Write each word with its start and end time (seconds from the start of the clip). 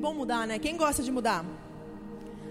bom 0.00 0.14
mudar, 0.14 0.46
né? 0.46 0.58
Quem 0.58 0.76
gosta 0.76 1.02
de 1.02 1.12
mudar? 1.12 1.44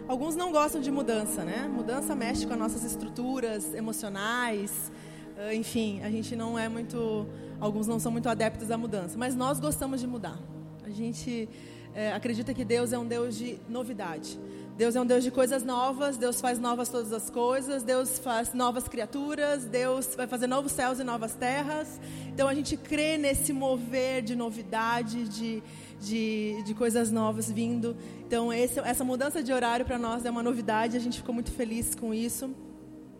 Alguns 0.08 0.36
não 0.36 0.52
gostam 0.52 0.80
de 0.80 0.92
mudança, 0.92 1.44
né? 1.44 1.68
Mudança 1.68 2.16
mexe 2.16 2.46
com 2.46 2.54
as 2.54 2.60
nossas 2.60 2.84
estruturas 2.84 3.74
emocionais. 3.74 4.92
Ah, 5.38 5.54
enfim, 5.54 6.02
a 6.04 6.10
gente 6.10 6.36
não 6.36 6.58
é 6.58 6.70
muito. 6.70 7.28
Alguns 7.60 7.88
não 7.88 8.00
são 8.00 8.12
muito 8.12 8.30
adeptos 8.30 8.72
à 8.72 8.78
mudança, 8.78 9.18
mas 9.18 9.36
nós 9.36 9.60
gostamos 9.60 10.00
de 10.00 10.08
mudar. 10.08 10.40
A 10.86 10.90
gente 10.90 11.50
é, 11.94 12.14
acredita 12.14 12.54
que 12.54 12.64
Deus 12.64 12.94
é 12.94 13.00
um 13.00 13.06
Deus 13.06 13.36
de 13.36 13.58
novidade. 13.68 14.40
Deus 14.78 14.96
é 14.96 15.02
um 15.02 15.06
Deus 15.06 15.26
de 15.26 15.30
coisas 15.30 15.62
novas, 15.62 16.16
Deus 16.16 16.40
faz 16.40 16.58
novas 16.58 16.88
todas 16.88 17.12
as 17.12 17.30
coisas, 17.30 17.84
Deus 17.84 18.18
faz 18.18 18.54
novas 18.54 18.88
criaturas, 18.88 19.66
Deus 19.66 20.16
vai 20.16 20.26
fazer 20.26 20.48
novos 20.48 20.72
céus 20.72 21.00
e 21.00 21.04
novas 21.04 21.36
terras. 21.36 22.00
Então 22.28 22.48
a 22.48 22.54
gente 22.54 22.78
crê 22.78 23.18
nesse 23.18 23.52
mover 23.52 24.22
de 24.22 24.36
novidade, 24.36 25.28
de, 25.28 25.62
de, 26.00 26.62
de 26.64 26.74
coisas 26.74 27.12
novas 27.12 27.52
vindo. 27.52 27.96
Então 28.26 28.52
esse, 28.52 28.80
essa 28.80 29.04
mudança 29.04 29.44
de 29.44 29.52
horário 29.52 29.86
para 29.86 29.98
nós 29.98 30.26
é 30.26 30.32
uma 30.32 30.44
novidade, 30.44 30.96
a 30.96 31.00
gente 31.00 31.18
ficou 31.18 31.34
muito 31.34 31.52
feliz 31.52 31.96
com 31.96 32.14
isso. 32.14 32.54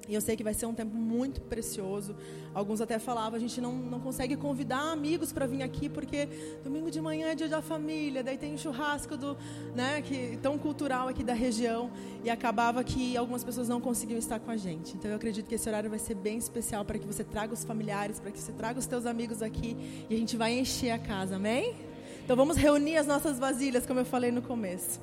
E 0.10 0.16
eu 0.16 0.22
sei 0.22 0.36
que 0.36 0.44
vai 0.44 0.56
ser 0.56 0.66
um 0.66 0.74
tempo 0.74 0.96
muito 0.96 1.40
precioso. 1.40 2.16
Alguns 2.52 2.82
até 2.82 2.98
falavam, 2.98 3.38
a 3.38 3.40
gente 3.40 3.62
não, 3.62 3.74
não 3.76 4.00
consegue 4.00 4.36
convidar 4.36 4.92
amigos 4.92 5.32
para 5.32 5.46
vir 5.46 5.62
aqui, 5.62 5.88
porque 5.88 6.28
domingo 6.64 6.90
de 6.90 7.00
manhã 7.00 7.28
é 7.28 7.36
dia 7.36 7.48
da 7.48 7.62
família, 7.62 8.24
daí 8.24 8.36
tem 8.36 8.56
o 8.56 8.58
churrasco 8.58 9.16
do, 9.16 9.38
né, 9.76 10.02
que 10.02 10.36
tão 10.42 10.58
cultural 10.58 11.08
aqui 11.08 11.24
da 11.24 11.36
região, 11.36 11.92
e 12.24 12.30
acabava 12.32 12.84
que 12.84 13.16
algumas 13.16 13.44
pessoas 13.44 13.70
não 13.70 13.80
conseguiam 13.80 14.18
estar 14.18 14.40
com 14.40 14.50
a 14.50 14.58
gente. 14.58 14.98
Então 14.98 15.12
eu 15.12 15.18
acredito 15.18 15.46
que 15.46 15.54
esse 15.54 15.70
horário 15.70 15.92
vai 15.92 16.00
ser 16.00 16.16
bem 16.16 16.40
especial 16.40 16.84
para 16.84 16.98
que 16.98 17.06
você 17.06 17.24
traga 17.24 17.54
os 17.54 17.64
familiares, 17.64 18.20
para 18.20 18.32
que 18.32 18.40
você 18.40 18.52
traga 18.52 18.80
os 18.80 18.88
teus 18.88 19.06
amigos 19.06 19.44
aqui, 19.44 19.78
e 20.10 20.16
a 20.16 20.18
gente 20.18 20.36
vai 20.36 20.58
encher 20.58 20.90
a 20.90 20.98
casa, 20.98 21.36
amém? 21.36 21.89
Então 22.30 22.38
vamos 22.38 22.58
reunir 22.58 22.96
as 22.96 23.08
nossas 23.08 23.40
vasilhas, 23.40 23.88
como 23.88 24.02
eu 24.02 24.06
falei 24.06 24.32
no 24.32 24.40
começo. 24.40 25.02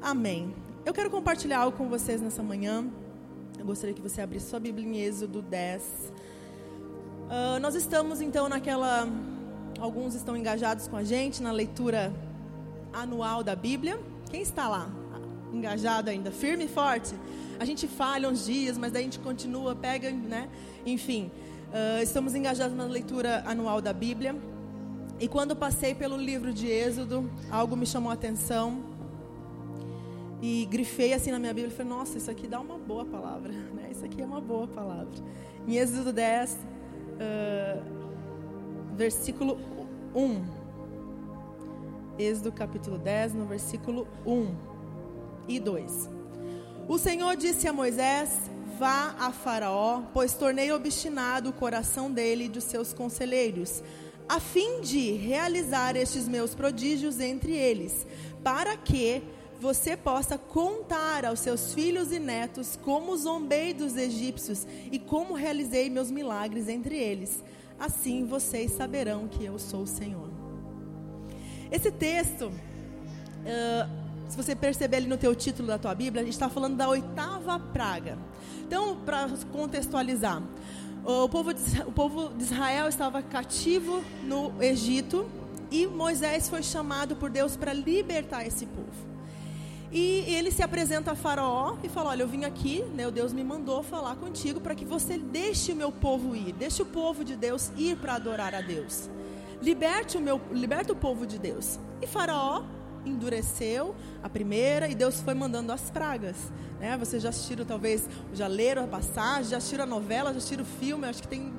Amém. 0.00 0.54
Eu 0.82 0.94
quero 0.94 1.10
compartilhar 1.10 1.58
algo 1.58 1.76
com 1.76 1.90
vocês 1.90 2.22
nessa 2.22 2.42
manhã. 2.42 2.86
Eu 3.58 3.66
gostaria 3.66 3.94
que 3.94 4.00
você 4.00 4.22
abrisse 4.22 4.48
sua 4.48 4.58
Bíblia 4.58 4.88
em 4.88 4.98
Êxodo 4.98 5.42
10. 5.42 5.82
Uh, 5.82 5.86
ah, 7.28 7.58
nós 7.60 7.74
estamos 7.74 8.22
então 8.22 8.48
naquela. 8.48 9.06
Alguns 9.78 10.14
estão 10.14 10.34
engajados 10.34 10.88
com 10.88 10.96
a 10.96 11.04
gente 11.04 11.42
na 11.42 11.52
leitura 11.52 12.10
anual 12.94 13.44
da 13.44 13.54
Bíblia. 13.54 14.00
Quem 14.30 14.40
está 14.40 14.66
lá? 14.66 14.90
Engajado 15.52 16.08
ainda? 16.08 16.30
Firme 16.30 16.64
e 16.64 16.68
forte? 16.68 17.14
A 17.60 17.66
gente 17.66 17.86
falha 17.86 18.26
uns 18.26 18.46
dias, 18.46 18.78
mas 18.78 18.90
daí 18.90 19.02
a 19.02 19.04
gente 19.04 19.18
continua, 19.18 19.74
pega, 19.74 20.10
né? 20.10 20.48
Enfim, 20.86 21.30
uh, 21.68 22.02
estamos 22.02 22.34
engajados 22.34 22.74
na 22.74 22.84
leitura 22.84 23.42
anual 23.44 23.82
da 23.82 23.92
Bíblia. 23.92 24.34
E 25.20 25.28
quando 25.28 25.54
passei 25.54 25.94
pelo 25.94 26.16
livro 26.16 26.52
de 26.52 26.66
Êxodo, 26.66 27.30
algo 27.50 27.76
me 27.76 27.86
chamou 27.86 28.10
a 28.10 28.14
atenção 28.14 28.82
e 30.42 30.66
grifei 30.66 31.14
assim 31.14 31.30
na 31.30 31.38
minha 31.38 31.54
Bíblia 31.54 31.72
e 31.72 31.76
falei, 31.76 31.92
nossa, 31.92 32.18
isso 32.18 32.30
aqui 32.30 32.46
dá 32.46 32.60
uma 32.60 32.76
boa 32.76 33.04
palavra, 33.04 33.52
né? 33.72 33.88
Isso 33.90 34.04
aqui 34.04 34.20
é 34.20 34.24
uma 34.26 34.40
boa 34.40 34.66
palavra. 34.66 35.08
Em 35.66 35.76
Êxodo 35.76 36.12
10, 36.12 36.52
uh, 36.52 37.82
versículo 38.94 39.58
1. 40.14 40.44
Êxodo 42.18 42.52
capítulo 42.52 42.98
10, 42.98 43.34
no 43.34 43.46
versículo 43.46 44.06
1 44.26 44.54
e 45.48 45.58
2. 45.58 46.10
O 46.86 46.98
Senhor 46.98 47.36
disse 47.36 47.66
a 47.66 47.72
Moisés: 47.72 48.50
Vá 48.78 49.14
a 49.18 49.32
Faraó, 49.32 50.02
pois 50.12 50.34
tornei 50.34 50.70
obstinado 50.70 51.50
o 51.50 51.52
coração 51.52 52.12
dele 52.12 52.44
e 52.44 52.48
dos 52.48 52.64
seus 52.64 52.92
conselheiros, 52.92 53.82
a 54.28 54.40
fim 54.40 54.80
de 54.80 55.12
realizar 55.12 55.96
estes 55.96 56.28
meus 56.28 56.54
prodígios 56.54 57.20
entre 57.20 57.52
eles, 57.52 58.06
para 58.42 58.76
que 58.76 59.22
você 59.60 59.96
possa 59.96 60.36
contar 60.36 61.24
aos 61.24 61.40
seus 61.40 61.72
filhos 61.72 62.12
e 62.12 62.18
netos 62.18 62.78
como 62.82 63.16
zombei 63.16 63.72
dos 63.72 63.96
egípcios 63.96 64.66
e 64.90 64.98
como 64.98 65.34
realizei 65.34 65.88
meus 65.88 66.10
milagres 66.10 66.68
entre 66.68 66.96
eles. 66.96 67.42
Assim 67.78 68.26
vocês 68.26 68.72
saberão 68.72 69.28
que 69.28 69.44
eu 69.44 69.58
sou 69.58 69.82
o 69.82 69.86
Senhor. 69.86 70.28
Esse 71.70 71.90
texto, 71.90 72.48
uh, 72.48 74.04
se 74.28 74.36
você 74.36 74.54
perceber 74.54 74.98
ali 74.98 75.06
no 75.06 75.16
teu 75.16 75.34
título 75.34 75.68
da 75.68 75.78
tua 75.78 75.94
Bíblia, 75.94 76.22
a 76.22 76.24
gente 76.24 76.34
está 76.34 76.48
falando 76.48 76.76
da 76.76 76.88
oitava 76.88 77.58
praga. 77.58 78.18
Então, 78.66 78.96
para 78.96 79.28
contextualizar, 79.50 80.42
o 81.04 81.28
povo, 81.28 81.52
de, 81.52 81.60
o 81.86 81.92
povo 81.92 82.28
de 82.30 82.44
Israel 82.44 82.88
estava 82.88 83.22
cativo 83.22 84.02
no 84.22 84.52
Egito 84.62 85.26
e 85.70 85.86
Moisés 85.86 86.48
foi 86.48 86.62
chamado 86.62 87.16
por 87.16 87.30
Deus 87.30 87.56
para 87.56 87.72
libertar 87.72 88.46
esse 88.46 88.64
povo. 88.66 89.14
E 89.92 90.24
ele 90.34 90.50
se 90.50 90.62
apresenta 90.62 91.12
a 91.12 91.14
Faraó 91.14 91.76
e 91.82 91.88
fala: 91.88 92.10
Olha, 92.10 92.22
eu 92.22 92.28
vim 92.28 92.44
aqui, 92.44 92.82
né, 92.94 93.06
o 93.06 93.12
Deus 93.12 93.32
me 93.32 93.44
mandou 93.44 93.82
falar 93.82 94.16
contigo 94.16 94.60
para 94.60 94.74
que 94.74 94.84
você 94.84 95.18
deixe 95.18 95.72
o 95.72 95.76
meu 95.76 95.92
povo 95.92 96.34
ir, 96.34 96.52
deixe 96.52 96.82
o 96.82 96.86
povo 96.86 97.22
de 97.22 97.36
Deus 97.36 97.70
ir 97.76 97.96
para 97.96 98.14
adorar 98.14 98.54
a 98.54 98.60
Deus. 98.60 99.08
Liberte 99.62 100.16
o 100.16 100.20
meu, 100.20 100.40
liberta 100.52 100.92
o 100.92 100.96
povo 100.96 101.26
de 101.26 101.38
Deus. 101.38 101.78
E 102.02 102.06
Faraó 102.06 102.64
endureceu 103.04 103.94
a 104.22 104.28
primeira 104.28 104.88
e 104.88 104.94
Deus 104.94 105.20
foi 105.20 105.34
mandando 105.34 105.72
as 105.72 105.90
pragas. 105.90 106.36
Né? 106.80 106.96
Vocês 106.96 107.22
já 107.22 107.28
assistiram, 107.28 107.64
talvez, 107.64 108.08
já 108.32 108.46
leram 108.46 108.84
a 108.84 108.88
passagem, 108.88 109.50
já 109.50 109.56
assistiram 109.58 109.84
a 109.84 109.86
novela, 109.86 110.32
já 110.32 110.38
assistiram 110.38 110.64
o 110.64 110.66
filme, 110.66 111.06
acho 111.06 111.22
que 111.22 111.28
tem 111.28 111.52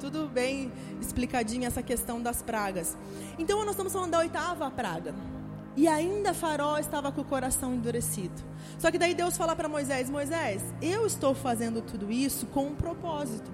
tudo 0.00 0.28
bem 0.28 0.72
explicadinho 1.00 1.66
essa 1.66 1.82
questão 1.82 2.20
das 2.20 2.42
pragas. 2.42 2.96
Então 3.38 3.60
nós 3.60 3.70
estamos 3.70 3.92
falando 3.92 4.12
da 4.12 4.18
oitava 4.18 4.70
praga. 4.70 5.14
E 5.76 5.86
ainda 5.86 6.34
Faraó 6.34 6.78
estava 6.78 7.12
com 7.12 7.20
o 7.20 7.24
coração 7.24 7.74
endurecido. 7.74 8.34
Só 8.78 8.90
que 8.90 8.98
daí 8.98 9.14
Deus 9.14 9.36
fala 9.36 9.54
para 9.54 9.68
Moisés: 9.68 10.10
Moisés, 10.10 10.62
eu 10.82 11.06
estou 11.06 11.34
fazendo 11.34 11.80
tudo 11.80 12.10
isso 12.10 12.46
com 12.46 12.66
um 12.66 12.74
propósito, 12.74 13.50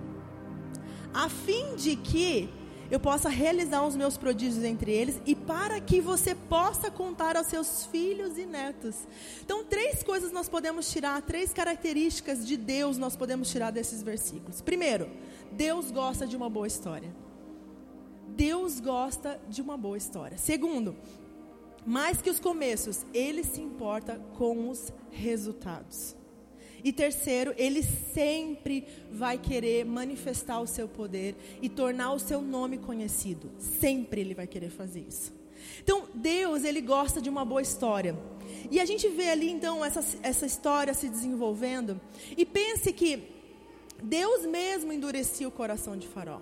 a 1.13 1.29
fim 1.29 1.77
de 1.77 1.97
que 1.97 2.49
eu 2.91 3.01
possa 3.01 3.29
realizar 3.29 3.85
os 3.87 3.97
meus 3.97 4.17
prodígios 4.17 4.65
entre 4.65 4.93
eles 4.93 5.21
e 5.27 5.35
para 5.35 5.81
que 5.81 6.01
você 6.01 6.35
possa 6.35 6.91
contar 6.91 7.37
aos 7.37 7.47
seus 7.47 7.87
filhos 7.87 8.39
e 8.39 8.47
netos. 8.47 9.07
Então, 9.45 9.65
três 9.65 10.03
coisas 10.03 10.33
nós 10.33 10.49
podemos 10.49 10.91
tirar, 10.91 11.21
três 11.23 11.53
características 11.53 12.47
de 12.47 12.57
Deus 12.57 12.99
nós 12.99 13.17
podemos 13.17 13.51
tirar 13.51 13.71
desses 13.71 14.03
versículos. 14.03 14.61
Primeiro, 14.61 15.09
Deus 15.53 15.91
gosta 15.91 16.27
de 16.27 16.37
uma 16.37 16.49
boa 16.49 16.67
história. 16.67 17.15
Deus 18.29 18.81
gosta 18.81 19.41
de 19.49 19.63
uma 19.63 19.77
boa 19.77 19.97
história. 19.97 20.37
Segundo, 20.37 20.95
mais 21.87 22.21
que 22.21 22.29
os 22.29 22.41
começos, 22.41 23.07
ele 23.15 23.45
se 23.45 23.61
importa 23.61 24.21
com 24.37 24.69
os 24.69 24.93
resultados. 25.11 26.17
E 26.87 26.93
terceiro, 26.93 27.53
ele 27.57 27.83
sempre 27.83 28.87
vai 29.11 29.37
querer 29.39 29.85
manifestar 29.85 30.61
o 30.61 30.69
seu 30.69 30.87
poder 30.87 31.35
e 31.61 31.69
tornar 31.69 32.13
o 32.13 32.19
seu 32.21 32.41
nome 32.41 32.79
conhecido. 32.79 33.51
Sempre 33.59 34.21
ele 34.21 34.35
vai 34.35 34.47
querer 34.47 34.71
fazer 34.71 35.01
isso. 35.01 35.33
Então, 35.83 36.05
Deus, 36.15 36.63
ele 36.63 36.81
gosta 36.81 37.21
de 37.21 37.29
uma 37.29 37.45
boa 37.45 37.61
história. 37.61 38.17
E 38.71 38.79
a 38.79 38.85
gente 38.85 39.09
vê 39.09 39.31
ali 39.31 39.51
então 39.51 39.85
essa, 39.85 39.99
essa 40.23 40.47
história 40.47 40.95
se 40.95 41.09
desenvolvendo. 41.09 42.01
E 42.37 42.47
pense 42.47 42.93
que 42.93 43.21
Deus 44.01 44.47
mesmo 44.47 44.93
endurecia 44.93 45.49
o 45.49 45.51
coração 45.51 45.97
de 45.97 46.07
Faraó. 46.07 46.39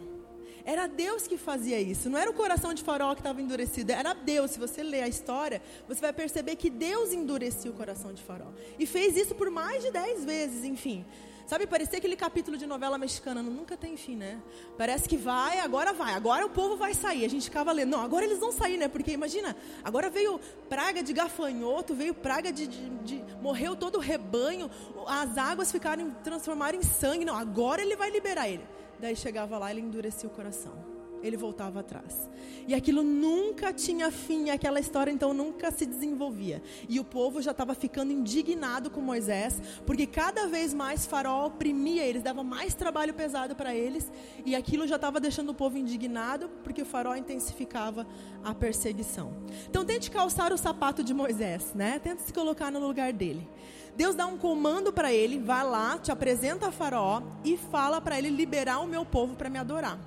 Era 0.64 0.86
Deus 0.86 1.26
que 1.26 1.36
fazia 1.36 1.78
isso, 1.80 2.08
não 2.08 2.19
era 2.19 2.30
o 2.30 2.34
coração 2.34 2.72
de 2.72 2.82
Faraó 2.82 3.14
que 3.14 3.20
estava 3.20 3.42
endurecido, 3.42 3.92
era 3.92 4.14
Deus. 4.14 4.52
Se 4.52 4.58
você 4.58 4.82
ler 4.82 5.02
a 5.02 5.08
história, 5.08 5.60
você 5.86 6.00
vai 6.00 6.12
perceber 6.12 6.56
que 6.56 6.70
Deus 6.70 7.12
endurecia 7.12 7.70
o 7.70 7.75
coração 7.75 8.12
de 8.14 8.22
Faraó. 8.22 8.49
E 8.78 8.87
fez 8.87 9.16
isso 9.16 9.34
por 9.34 9.50
mais 9.50 9.82
de 9.82 9.90
dez 9.90 10.25
vezes, 10.25 10.64
enfim. 10.64 11.05
Sabe, 11.46 11.66
parecia 11.66 11.99
aquele 11.99 12.16
capítulo 12.16 12.56
de 12.56 12.66
novela 12.66 12.96
mexicana, 12.96 13.43
nunca 13.43 13.76
tem 13.76 13.99
fim, 13.99 14.16
né? 14.16 14.40
Parece 14.78 15.06
que 15.06 15.16
vai, 15.16 15.61
agora 15.61 15.93
vai, 15.93 16.14
agora 16.14 16.46
o 16.46 16.49
povo 16.49 16.75
vai 16.78 16.94
sair. 16.94 17.22
A 17.22 17.28
gente 17.28 17.44
ficava 17.44 17.70
lendo, 17.70 17.90
não, 17.90 18.00
agora 18.00 18.25
eles 18.25 18.38
vão 18.38 18.50
sair, 18.50 18.78
né? 18.78 18.88
Porque 18.88 19.12
imagina, 19.12 19.55
agora 19.82 20.08
veio 20.08 20.40
praga 20.70 21.02
de 21.02 21.12
gafanhoto, 21.12 21.94
veio 21.94 22.14
praga 22.14 22.50
de, 22.50 22.67
de, 22.67 22.88
de 23.00 23.25
morreu 23.43 23.76
todo 23.76 23.96
o 23.96 24.00
rebanho, 24.00 24.70
as 25.06 25.37
águas 25.37 25.70
ficaram, 25.70 26.10
transformaram 26.25 26.78
em 26.78 26.82
sangue. 26.82 27.26
Não, 27.26 27.37
agora 27.37 27.82
ele 27.82 27.94
vai 27.94 28.10
liberar 28.10 28.49
ele. 28.49 28.64
Daí 29.00 29.17
chegava 29.17 29.58
lá, 29.58 29.70
ele 29.70 29.81
endurecia 29.81 30.29
o 30.29 30.32
coração 30.32 30.94
ele 31.26 31.37
voltava 31.37 31.81
atrás. 31.81 32.29
E 32.69 32.75
aquilo 32.75 33.02
nunca 33.02 33.73
tinha 33.73 34.11
fim, 34.11 34.50
aquela 34.50 34.79
história 34.79 35.11
então 35.11 35.32
nunca 35.32 35.70
se 35.70 35.87
desenvolvia. 35.87 36.62
E 36.88 37.00
o 37.00 37.05
povo 37.05 37.41
já 37.41 37.50
estava 37.50 37.75
ficando 37.75 38.12
indignado 38.12 38.91
com 38.91 39.00
Moisés, 39.00 39.61
porque 39.87 40.06
cada 40.06 40.46
vez 40.46 40.75
mais 40.75 41.06
Faraó 41.06 41.46
oprimia 41.46 42.05
eles, 42.05 42.23
dava 42.23 42.44
mais 42.44 42.75
trabalho 42.75 43.14
pesado 43.14 43.56
para 43.56 43.75
eles, 43.75 44.12
e 44.44 44.55
aquilo 44.55 44.87
já 44.87 44.96
estava 44.96 45.19
deixando 45.19 45.50
o 45.50 45.55
povo 45.55 45.79
indignado, 45.79 46.50
porque 46.62 46.82
o 46.82 46.87
Faraó 46.87 47.17
intensificava 47.17 48.06
a 48.43 48.55
perseguição. 48.55 49.32
Então 49.69 49.85
tente 49.85 50.11
calçar 50.11 50.52
o 50.52 50.58
sapato 50.58 51.02
de 51.02 51.14
Moisés, 51.14 51.73
né? 51.75 51.99
Tente 51.99 52.23
se 52.23 52.32
colocar 52.32 52.70
no 52.70 52.79
lugar 52.79 53.12
dele. 53.12 53.49
Deus 53.96 54.14
dá 54.14 54.26
um 54.26 54.37
comando 54.37 54.93
para 54.93 55.12
ele, 55.12 55.38
vai 55.38 55.64
lá, 55.64 55.99
te 55.99 56.11
apresenta 56.11 56.69
a 56.69 56.73
Faraó 56.73 57.23
e 57.44 57.56
fala 57.56 58.00
para 58.00 58.19
ele 58.19 58.29
liberar 58.29 58.81
o 58.81 58.87
meu 58.87 59.05
povo 59.05 59.37
para 59.37 59.49
me 59.49 59.58
adorar. 59.58 59.99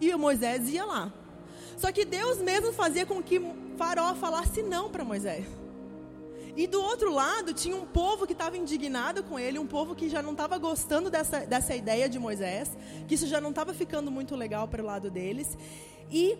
E 0.00 0.14
Moisés 0.14 0.68
ia 0.68 0.84
lá. 0.84 1.12
Só 1.76 1.92
que 1.92 2.04
Deus 2.04 2.38
mesmo 2.38 2.72
fazia 2.72 3.06
com 3.06 3.22
que 3.22 3.40
Faraó 3.76 4.14
falasse 4.14 4.62
não 4.62 4.90
para 4.90 5.04
Moisés. 5.04 5.46
E 6.56 6.66
do 6.66 6.82
outro 6.82 7.12
lado 7.12 7.54
tinha 7.54 7.76
um 7.76 7.86
povo 7.86 8.26
que 8.26 8.32
estava 8.32 8.56
indignado 8.56 9.22
com 9.22 9.38
ele, 9.38 9.58
um 9.58 9.66
povo 9.66 9.94
que 9.94 10.08
já 10.08 10.20
não 10.20 10.32
estava 10.32 10.58
gostando 10.58 11.08
dessa, 11.08 11.40
dessa 11.40 11.74
ideia 11.74 12.08
de 12.08 12.18
Moisés, 12.18 12.70
que 13.06 13.14
isso 13.14 13.26
já 13.26 13.40
não 13.40 13.50
estava 13.50 13.72
ficando 13.72 14.10
muito 14.10 14.34
legal 14.34 14.66
para 14.66 14.82
o 14.82 14.86
lado 14.86 15.10
deles. 15.10 15.56
E 16.10 16.36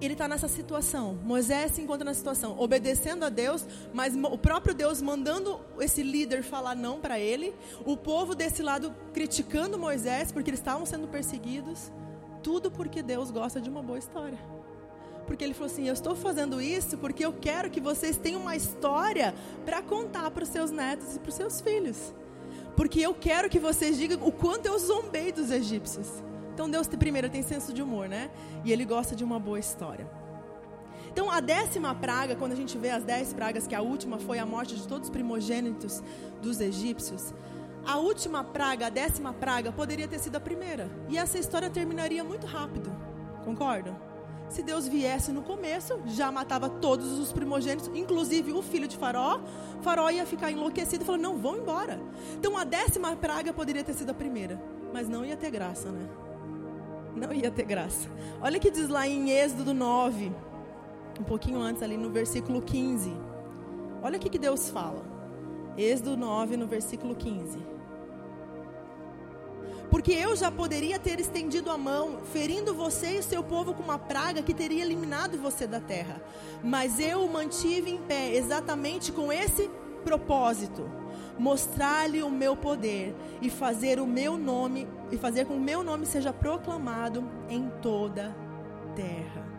ele 0.00 0.14
está 0.14 0.28
nessa 0.28 0.48
situação. 0.48 1.18
Moisés 1.22 1.72
se 1.72 1.82
encontra 1.82 2.04
na 2.04 2.14
situação, 2.14 2.58
obedecendo 2.58 3.24
a 3.24 3.28
Deus, 3.28 3.64
mas 3.92 4.14
o 4.14 4.38
próprio 4.38 4.74
Deus 4.74 5.00
mandando 5.00 5.60
esse 5.78 6.02
líder 6.02 6.42
falar 6.42 6.74
não 6.74 7.00
para 7.00 7.18
ele. 7.18 7.54
O 7.84 7.96
povo 7.96 8.34
desse 8.34 8.62
lado 8.62 8.94
criticando 9.12 9.78
Moisés 9.78 10.32
porque 10.32 10.50
eles 10.50 10.60
estavam 10.60 10.84
sendo 10.84 11.08
perseguidos. 11.08 11.90
Tudo 12.42 12.70
porque 12.70 13.02
Deus 13.02 13.30
gosta 13.30 13.60
de 13.60 13.70
uma 13.70 13.82
boa 13.82 13.98
história. 13.98 14.38
Porque 15.26 15.42
ele 15.42 15.54
falou 15.54 15.72
assim: 15.72 15.88
Eu 15.88 15.94
estou 15.94 16.14
fazendo 16.14 16.60
isso 16.60 16.98
porque 16.98 17.24
eu 17.24 17.32
quero 17.32 17.70
que 17.70 17.80
vocês 17.80 18.16
tenham 18.16 18.40
uma 18.40 18.56
história 18.56 19.34
para 19.64 19.80
contar 19.80 20.30
para 20.30 20.42
os 20.42 20.48
seus 20.50 20.70
netos 20.70 21.16
e 21.16 21.18
para 21.18 21.30
os 21.30 21.34
seus 21.34 21.60
filhos. 21.60 22.12
Porque 22.76 23.00
eu 23.00 23.14
quero 23.14 23.48
que 23.48 23.58
vocês 23.58 23.96
digam 23.96 24.18
o 24.26 24.32
quanto 24.32 24.66
eu 24.66 24.78
zombei 24.78 25.32
dos 25.32 25.50
egípcios. 25.50 26.08
Então 26.54 26.70
Deus 26.70 26.86
primeiro 26.86 27.28
tem 27.28 27.42
senso 27.42 27.72
de 27.72 27.82
humor, 27.82 28.08
né? 28.08 28.30
E 28.64 28.72
ele 28.72 28.84
gosta 28.84 29.16
de 29.16 29.24
uma 29.24 29.40
boa 29.40 29.58
história. 29.58 30.08
Então 31.10 31.30
a 31.30 31.40
décima 31.40 31.94
praga, 31.94 32.36
quando 32.36 32.52
a 32.52 32.56
gente 32.56 32.78
vê 32.78 32.90
as 32.90 33.02
dez 33.04 33.32
pragas, 33.32 33.66
que 33.66 33.74
a 33.74 33.82
última 33.82 34.18
foi 34.18 34.38
a 34.38 34.46
morte 34.46 34.76
de 34.76 34.86
todos 34.86 35.08
os 35.08 35.12
primogênitos 35.12 36.02
dos 36.40 36.60
egípcios, 36.60 37.34
a 37.84 37.98
última 37.98 38.42
praga, 38.44 38.86
a 38.86 38.88
décima 38.88 39.32
praga, 39.32 39.70
poderia 39.72 40.08
ter 40.08 40.18
sido 40.18 40.36
a 40.36 40.40
primeira. 40.40 40.88
E 41.08 41.18
essa 41.18 41.38
história 41.38 41.68
terminaria 41.68 42.24
muito 42.24 42.46
rápido. 42.46 42.90
Concordam? 43.44 43.96
Se 44.48 44.62
Deus 44.62 44.86
viesse 44.86 45.32
no 45.32 45.42
começo, 45.42 46.00
já 46.06 46.30
matava 46.30 46.68
todos 46.68 47.18
os 47.18 47.32
primogênitos, 47.32 47.90
inclusive 47.94 48.52
o 48.52 48.62
filho 48.62 48.86
de 48.86 48.96
Faraó. 48.96 49.40
Faraó 49.82 50.08
ia 50.08 50.24
ficar 50.24 50.50
enlouquecido 50.50 51.02
e 51.02 51.06
falou: 51.06 51.20
Não, 51.20 51.36
vão 51.36 51.58
embora. 51.58 52.00
Então 52.34 52.56
a 52.56 52.64
décima 52.64 53.14
praga 53.16 53.52
poderia 53.52 53.82
ter 53.82 53.94
sido 53.94 54.10
a 54.10 54.14
primeira, 54.14 54.60
mas 54.92 55.08
não 55.08 55.24
ia 55.24 55.36
ter 55.36 55.50
graça, 55.50 55.90
né? 55.90 56.08
Não 57.14 57.32
ia 57.32 57.50
ter 57.50 57.64
graça. 57.64 58.08
Olha 58.40 58.58
o 58.58 58.60
que 58.60 58.70
diz 58.70 58.88
lá 58.88 59.06
em 59.06 59.30
Êxodo 59.30 59.72
9, 59.72 60.32
um 61.20 61.24
pouquinho 61.24 61.60
antes, 61.60 61.82
ali 61.82 61.96
no 61.96 62.10
versículo 62.10 62.60
15. 62.60 63.12
Olha 64.02 64.18
o 64.18 64.20
que, 64.20 64.38
Deus 64.38 64.68
fala. 64.68 65.02
Êxodo 65.76 66.16
9, 66.16 66.56
no 66.56 66.66
versículo 66.66 67.14
15. 67.14 67.58
Porque 69.90 70.12
eu 70.12 70.34
já 70.34 70.50
poderia 70.50 70.98
ter 70.98 71.20
estendido 71.20 71.70
a 71.70 71.78
mão, 71.78 72.18
ferindo 72.32 72.74
você 72.74 73.18
e 73.18 73.22
seu 73.22 73.42
povo 73.42 73.74
com 73.74 73.82
uma 73.82 73.98
praga 73.98 74.42
que 74.42 74.52
teria 74.52 74.82
eliminado 74.82 75.38
você 75.38 75.66
da 75.66 75.80
terra. 75.80 76.20
Mas 76.62 76.98
eu 76.98 77.24
o 77.24 77.32
mantive 77.32 77.90
em 77.90 77.98
pé, 77.98 78.34
exatamente 78.34 79.12
com 79.12 79.32
esse 79.32 79.70
propósito 80.04 81.03
mostrar-lhe 81.38 82.22
o 82.22 82.30
meu 82.30 82.56
poder 82.56 83.14
e 83.40 83.50
fazer 83.50 84.00
o 84.00 84.06
meu 84.06 84.38
nome 84.38 84.86
e 85.10 85.16
fazer 85.16 85.44
com 85.44 85.54
que 85.54 85.58
o 85.58 85.62
meu 85.62 85.82
nome 85.82 86.06
seja 86.06 86.32
proclamado 86.32 87.28
em 87.48 87.70
toda 87.82 88.34
terra. 88.94 89.54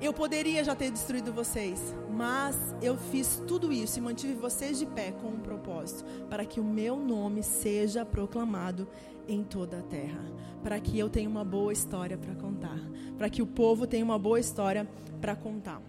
Eu 0.00 0.12
poderia 0.12 0.62
já 0.62 0.74
ter 0.74 0.90
destruído 0.90 1.32
vocês, 1.32 1.94
mas 2.10 2.56
eu 2.82 2.98
fiz 2.98 3.42
tudo 3.46 3.72
isso 3.72 3.98
e 3.98 4.02
mantive 4.02 4.34
vocês 4.34 4.78
de 4.78 4.84
pé 4.84 5.10
com 5.10 5.28
um 5.28 5.40
propósito, 5.40 6.04
para 6.28 6.44
que 6.44 6.60
o 6.60 6.64
meu 6.64 6.96
nome 6.96 7.42
seja 7.42 8.04
proclamado 8.04 8.86
em 9.26 9.42
toda 9.42 9.78
a 9.78 9.82
terra, 9.82 10.22
para 10.62 10.78
que 10.78 10.98
eu 10.98 11.08
tenha 11.08 11.28
uma 11.28 11.44
boa 11.44 11.72
história 11.72 12.18
para 12.18 12.34
contar, 12.34 12.78
para 13.16 13.30
que 13.30 13.40
o 13.40 13.46
povo 13.46 13.86
tenha 13.86 14.04
uma 14.04 14.18
boa 14.18 14.38
história 14.38 14.86
para 15.18 15.34
contar. 15.34 15.80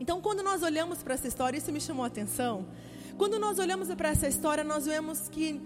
Então, 0.00 0.20
quando 0.20 0.42
nós 0.42 0.62
olhamos 0.62 1.02
para 1.02 1.14
essa 1.14 1.28
história, 1.28 1.58
isso 1.58 1.72
me 1.72 1.80
chamou 1.80 2.04
a 2.04 2.06
atenção, 2.06 2.66
quando 3.16 3.38
nós 3.38 3.58
olhamos 3.58 3.92
para 3.94 4.10
essa 4.10 4.28
história, 4.28 4.62
nós 4.62 4.86
vemos 4.86 5.28
que 5.28 5.60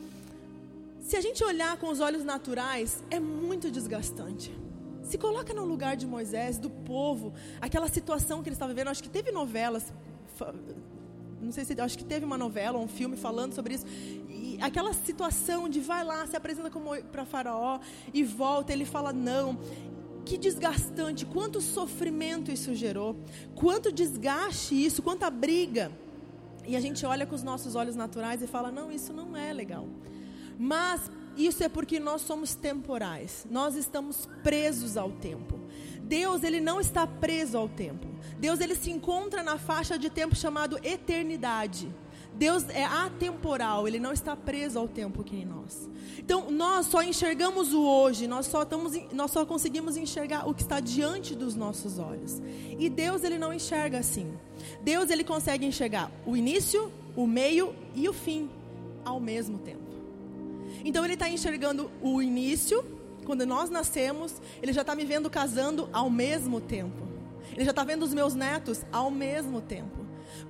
se 1.00 1.16
a 1.16 1.20
gente 1.20 1.42
olhar 1.42 1.76
com 1.78 1.88
os 1.88 2.00
olhos 2.00 2.24
naturais, 2.24 3.02
é 3.10 3.18
muito 3.18 3.70
desgastante. 3.70 4.56
Se 5.02 5.18
coloca 5.18 5.52
no 5.52 5.64
lugar 5.64 5.96
de 5.96 6.06
Moisés, 6.06 6.58
do 6.58 6.70
povo, 6.70 7.32
aquela 7.60 7.88
situação 7.88 8.42
que 8.42 8.48
ele 8.48 8.54
estava 8.54 8.72
vivendo. 8.72 8.88
Acho 8.88 9.02
que 9.02 9.08
teve 9.08 9.32
novelas, 9.32 9.92
não 11.40 11.50
sei 11.50 11.64
se 11.64 11.80
acho 11.80 11.98
que 11.98 12.04
teve 12.04 12.24
uma 12.24 12.38
novela 12.38 12.78
ou 12.78 12.84
um 12.84 12.88
filme 12.88 13.16
falando 13.16 13.52
sobre 13.52 13.74
isso. 13.74 13.86
E 14.28 14.56
aquela 14.60 14.92
situação 14.92 15.68
de 15.68 15.80
vai 15.80 16.04
lá, 16.04 16.26
se 16.26 16.36
apresenta 16.36 16.70
para 17.10 17.24
Faraó 17.24 17.80
e 18.14 18.22
volta, 18.22 18.72
ele 18.72 18.84
fala 18.84 19.12
não. 19.12 19.58
Que 20.24 20.38
desgastante, 20.38 21.26
quanto 21.26 21.60
sofrimento 21.60 22.52
isso 22.52 22.74
gerou, 22.74 23.16
quanto 23.56 23.90
desgaste 23.90 24.74
isso, 24.74 25.02
quanta 25.02 25.28
briga. 25.28 25.90
E 26.66 26.76
a 26.76 26.80
gente 26.80 27.04
olha 27.06 27.26
com 27.26 27.34
os 27.34 27.42
nossos 27.42 27.74
olhos 27.74 27.96
naturais 27.96 28.42
e 28.42 28.46
fala: 28.46 28.70
não, 28.70 28.90
isso 28.90 29.12
não 29.12 29.36
é 29.36 29.52
legal. 29.52 29.86
Mas 30.58 31.10
isso 31.36 31.64
é 31.64 31.68
porque 31.68 31.98
nós 31.98 32.22
somos 32.22 32.54
temporais. 32.54 33.46
Nós 33.50 33.74
estamos 33.74 34.28
presos 34.42 34.96
ao 34.96 35.10
tempo. 35.10 35.58
Deus, 36.02 36.42
ele 36.42 36.60
não 36.60 36.80
está 36.80 37.06
preso 37.06 37.56
ao 37.56 37.68
tempo. 37.68 38.06
Deus, 38.38 38.60
ele 38.60 38.74
se 38.74 38.90
encontra 38.90 39.42
na 39.42 39.58
faixa 39.58 39.98
de 39.98 40.10
tempo 40.10 40.34
chamado 40.34 40.78
eternidade. 40.82 41.88
Deus 42.40 42.66
é 42.70 42.84
atemporal, 42.86 43.86
ele 43.86 44.00
não 44.00 44.14
está 44.14 44.34
preso 44.34 44.78
ao 44.78 44.88
tempo 44.88 45.22
que 45.22 45.36
em 45.36 45.44
nós. 45.44 45.90
Então, 46.16 46.50
nós 46.50 46.86
só 46.86 47.02
enxergamos 47.02 47.74
o 47.74 47.82
hoje, 47.84 48.26
nós 48.26 48.46
só, 48.46 48.62
estamos, 48.62 48.98
nós 49.12 49.30
só 49.30 49.44
conseguimos 49.44 49.94
enxergar 49.94 50.48
o 50.48 50.54
que 50.54 50.62
está 50.62 50.80
diante 50.80 51.34
dos 51.34 51.54
nossos 51.54 51.98
olhos. 51.98 52.40
E 52.78 52.88
Deus, 52.88 53.24
ele 53.24 53.36
não 53.36 53.52
enxerga 53.52 53.98
assim. 53.98 54.32
Deus, 54.80 55.10
ele 55.10 55.22
consegue 55.22 55.66
enxergar 55.66 56.10
o 56.24 56.34
início, 56.34 56.90
o 57.14 57.26
meio 57.26 57.74
e 57.94 58.08
o 58.08 58.12
fim 58.14 58.48
ao 59.04 59.20
mesmo 59.20 59.58
tempo. 59.58 59.92
Então, 60.82 61.04
ele 61.04 61.12
está 61.12 61.28
enxergando 61.28 61.90
o 62.00 62.22
início, 62.22 62.82
quando 63.26 63.44
nós 63.44 63.68
nascemos, 63.68 64.40
ele 64.62 64.72
já 64.72 64.80
está 64.80 64.94
me 64.94 65.04
vendo 65.04 65.28
casando 65.28 65.90
ao 65.92 66.08
mesmo 66.08 66.58
tempo. 66.58 67.06
Ele 67.52 67.66
já 67.66 67.70
está 67.72 67.84
vendo 67.84 68.02
os 68.02 68.14
meus 68.14 68.34
netos 68.34 68.80
ao 68.90 69.10
mesmo 69.10 69.60
tempo. 69.60 69.99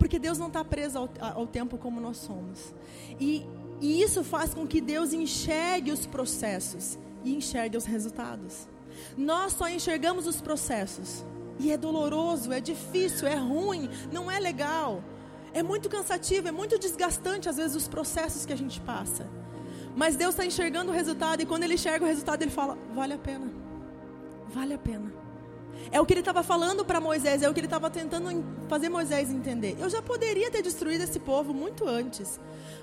Porque 0.01 0.19
Deus 0.19 0.39
não 0.39 0.47
está 0.47 0.65
preso 0.65 0.99
ao, 0.99 1.11
ao, 1.21 1.47
tempo 1.47 1.77
como 1.77 2.01
nós 2.01 2.17
somos. 2.17 2.75
E, 3.21 3.47
e 3.83 4.03
isso 4.03 4.25
faz 4.25 4.55
com 4.55 4.67
que 4.67 4.81
Deus 4.81 5.13
enxergue 5.13 5.93
os 5.93 6.07
processos 6.07 6.99
e 7.23 7.37
enxergue 7.37 7.77
os 7.77 7.85
resultados. 7.85 8.67
Nós 9.15 9.53
só 9.53 9.69
enxergamos 9.69 10.27
os 10.27 10.41
processos. 10.41 11.23
E 11.59 11.71
é 11.71 11.77
doloroso, 11.77 12.51
é 12.51 12.61
difícil, 12.63 13.29
é 13.29 13.35
ruim, 13.35 13.91
não 14.11 14.31
é 14.31 14.41
legal. 14.41 15.05
É 15.53 15.63
muito 15.63 15.87
cansativo, 15.91 16.49
é 16.49 16.51
muito 16.51 16.79
desgastante 16.79 17.51
às 17.51 17.59
vezes 17.59 17.77
os 17.77 17.87
processos 17.87 18.47
que 18.47 18.55
a 18.55 18.57
gente 18.57 18.81
passa. 18.81 19.29
Mas 19.95 20.17
Deus 20.17 20.31
está 20.31 20.47
enxergando 20.47 20.91
o 20.91 20.95
resultado 20.95 21.43
e 21.43 21.47
quando 21.47 21.65
Ele 21.65 21.75
enxerga 21.75 22.07
o 22.07 22.09
resultado, 22.09 22.41
Ele 22.41 22.51
fala: 22.51 22.79
vale 22.95 23.13
a 23.13 23.19
pena, 23.19 23.53
vale 24.49 24.73
a 24.73 24.79
pena. 24.79 25.13
É 25.91 26.01
o 26.01 26.07
que 26.07 26.13
ele 26.13 26.21
estava 26.21 26.43
falando 26.43 26.85
para 26.85 27.01
Moisés, 27.01 27.43
é 27.43 27.49
o 27.49 27.55
que 27.55 27.61
ele 27.61 27.67
estava 27.67 27.91
tentando 27.91 28.45
fazer 28.69 28.89
Moisés 28.89 29.31
entender. 29.31 29.77
Eu 29.79 29.91
já 29.91 30.01
poderia 30.01 30.51
ter 30.51 30.63
destruído 30.63 31.03
esse 31.03 31.19
povo 31.19 31.53
muito 31.53 31.89
antes, 31.89 32.39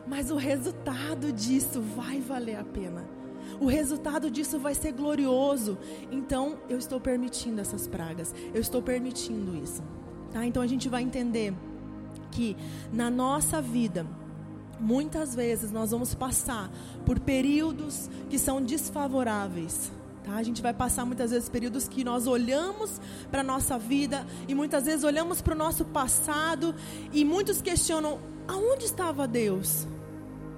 mas 0.06 0.30
o 0.32 0.36
resultado 0.36 1.32
disso 1.32 1.82
vai 1.96 2.20
valer 2.20 2.58
a 2.58 2.64
pena. 2.64 3.18
O 3.60 3.68
resultado 3.68 4.30
disso 4.30 4.60
vai 4.60 4.76
ser 4.76 4.92
glorioso. 4.92 5.78
Então, 6.12 6.58
eu 6.70 6.78
estou 6.78 7.00
permitindo 7.00 7.62
essas 7.62 7.88
pragas. 7.88 8.34
Eu 8.54 8.62
estou 8.62 8.82
permitindo 8.82 9.56
isso. 9.56 9.82
Tá? 10.32 10.46
Então, 10.46 10.62
a 10.62 10.68
gente 10.68 10.90
vai 10.90 11.02
entender 11.02 11.54
que 12.32 12.56
na 12.92 13.10
nossa 13.10 13.62
vida, 13.62 14.06
muitas 14.80 15.34
vezes 15.34 15.72
nós 15.72 15.92
vamos 15.92 16.14
passar 16.14 16.70
por 17.06 17.20
períodos 17.20 18.10
que 18.30 18.38
são 18.38 18.62
desfavoráveis. 18.62 19.92
Tá? 20.28 20.36
A 20.36 20.44
gente 20.44 20.62
vai 20.62 20.74
passar 20.74 21.06
muitas 21.06 21.32
vezes 21.32 21.48
períodos 21.48 21.88
que 21.88 22.04
nós 22.04 22.28
olhamos 22.28 23.00
para 23.32 23.40
a 23.40 23.44
nossa 23.44 23.80
vida 23.80 24.28
e 24.46 24.54
muitas 24.54 24.84
vezes 24.84 25.06
olhamos 25.06 25.42
para 25.42 25.56
o 25.56 25.58
nosso 25.58 25.86
passado 25.86 26.76
e 27.14 27.24
muitos 27.24 27.62
questionam: 27.62 28.20
aonde 28.46 28.84
estava 28.84 29.26
Deus? 29.26 29.88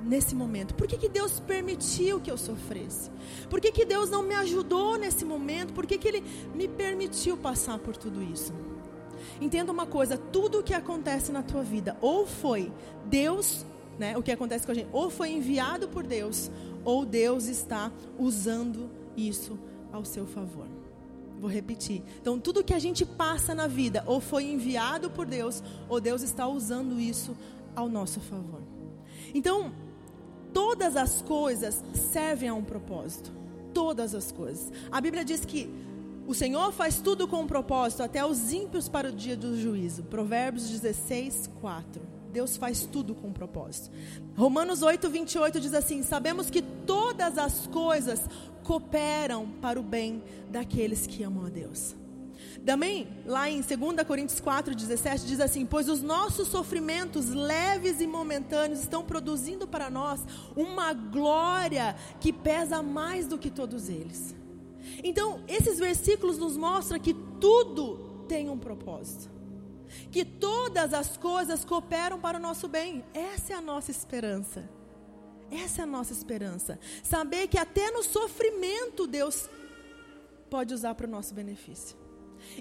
Nesse 0.01 0.33
momento, 0.33 0.73
por 0.73 0.87
que, 0.87 0.97
que 0.97 1.07
Deus 1.07 1.39
permitiu 1.41 2.19
que 2.19 2.31
eu 2.31 2.37
sofresse? 2.37 3.11
Por 3.47 3.61
que, 3.61 3.71
que 3.71 3.85
Deus 3.85 4.09
não 4.09 4.23
me 4.23 4.33
ajudou 4.33 4.97
nesse 4.97 5.23
momento? 5.23 5.71
Por 5.71 5.85
que, 5.85 5.99
que 5.99 6.07
Ele 6.07 6.23
me 6.55 6.67
permitiu 6.67 7.37
passar 7.37 7.77
por 7.77 7.95
tudo 7.95 8.23
isso? 8.23 8.51
Entenda 9.39 9.71
uma 9.71 9.85
coisa: 9.85 10.17
tudo 10.17 10.59
o 10.59 10.63
que 10.63 10.73
acontece 10.73 11.31
na 11.31 11.43
tua 11.43 11.61
vida, 11.61 11.95
ou 12.01 12.25
foi 12.25 12.71
Deus, 13.05 13.63
né, 13.99 14.17
o 14.17 14.23
que 14.23 14.31
acontece 14.31 14.65
com 14.65 14.71
a 14.71 14.75
gente, 14.75 14.89
ou 14.91 15.11
foi 15.11 15.29
enviado 15.29 15.87
por 15.89 16.01
Deus, 16.01 16.49
ou 16.83 17.05
Deus 17.05 17.45
está 17.45 17.91
usando 18.17 18.89
isso 19.15 19.57
ao 19.91 20.05
seu 20.05 20.25
favor. 20.25 20.67
Vou 21.39 21.49
repetir. 21.49 22.03
Então, 22.21 22.39
tudo 22.39 22.63
que 22.63 22.73
a 22.73 22.79
gente 22.79 23.05
passa 23.05 23.55
na 23.55 23.67
vida, 23.67 24.03
ou 24.05 24.19
foi 24.19 24.45
enviado 24.45 25.09
por 25.09 25.25
Deus, 25.25 25.63
ou 25.87 26.01
Deus 26.01 26.21
está 26.21 26.47
usando 26.47 26.99
isso 26.99 27.35
ao 27.75 27.87
nosso 27.87 28.19
favor. 28.19 28.61
Então, 29.33 29.71
todas 30.53 30.97
as 30.97 31.21
coisas 31.21 31.83
servem 31.93 32.49
a 32.49 32.53
um 32.53 32.63
propósito. 32.63 33.31
Todas 33.73 34.13
as 34.13 34.31
coisas. 34.31 34.71
A 34.91 34.99
Bíblia 34.99 35.23
diz 35.23 35.45
que 35.45 35.69
o 36.27 36.33
Senhor 36.33 36.71
faz 36.73 36.99
tudo 36.99 37.27
com 37.27 37.41
um 37.41 37.47
propósito, 37.47 38.03
até 38.03 38.23
os 38.25 38.51
ímpios 38.51 38.89
para 38.89 39.09
o 39.09 39.11
dia 39.11 39.37
do 39.37 39.59
juízo. 39.59 40.03
Provérbios 40.03 40.69
16, 40.69 41.49
4. 41.61 42.18
Deus 42.31 42.57
faz 42.57 42.85
tudo 42.85 43.15
com 43.15 43.27
um 43.27 43.33
propósito. 43.33 43.89
Romanos 44.37 44.81
8, 44.81 45.09
28 45.09 45.59
diz 45.59 45.73
assim: 45.73 46.03
Sabemos 46.03 46.49
que 46.49 46.61
todas 46.61 47.37
as 47.37 47.67
coisas 47.67 48.21
cooperam 48.63 49.47
para 49.61 49.79
o 49.79 49.83
bem 49.83 50.23
daqueles 50.49 51.07
que 51.07 51.23
amam 51.23 51.45
a 51.45 51.49
Deus. 51.49 51.95
Também, 52.65 53.07
lá 53.25 53.49
em 53.49 53.61
2 53.61 54.05
Coríntios 54.05 54.39
4, 54.39 54.75
17, 54.75 55.25
diz 55.25 55.39
assim: 55.39 55.65
Pois 55.65 55.89
os 55.89 56.01
nossos 56.01 56.47
sofrimentos 56.49 57.29
leves 57.29 57.99
e 58.01 58.07
momentâneos 58.07 58.81
estão 58.81 59.03
produzindo 59.03 59.67
para 59.67 59.89
nós 59.89 60.21
uma 60.55 60.93
glória 60.93 61.95
que 62.19 62.31
pesa 62.31 62.83
mais 62.83 63.27
do 63.27 63.37
que 63.37 63.49
todos 63.49 63.89
eles. 63.89 64.35
Então, 65.03 65.41
esses 65.47 65.79
versículos 65.79 66.37
nos 66.37 66.57
mostram 66.57 66.99
que 66.99 67.13
tudo 67.39 68.25
tem 68.27 68.49
um 68.49 68.57
propósito. 68.57 69.38
Que 70.11 70.23
todas 70.23 70.93
as 70.93 71.17
coisas 71.17 71.65
cooperam 71.65 72.19
para 72.19 72.37
o 72.37 72.41
nosso 72.41 72.67
bem. 72.67 73.03
Essa 73.13 73.53
é 73.53 73.55
a 73.55 73.61
nossa 73.61 73.91
esperança. 73.91 74.69
Essa 75.51 75.81
é 75.81 75.83
a 75.83 75.87
nossa 75.87 76.13
esperança. 76.13 76.79
Saber 77.03 77.47
que 77.47 77.57
até 77.57 77.91
no 77.91 78.03
sofrimento 78.03 79.07
Deus 79.07 79.49
pode 80.49 80.73
usar 80.73 80.95
para 80.95 81.07
o 81.07 81.09
nosso 81.09 81.33
benefício. 81.33 81.97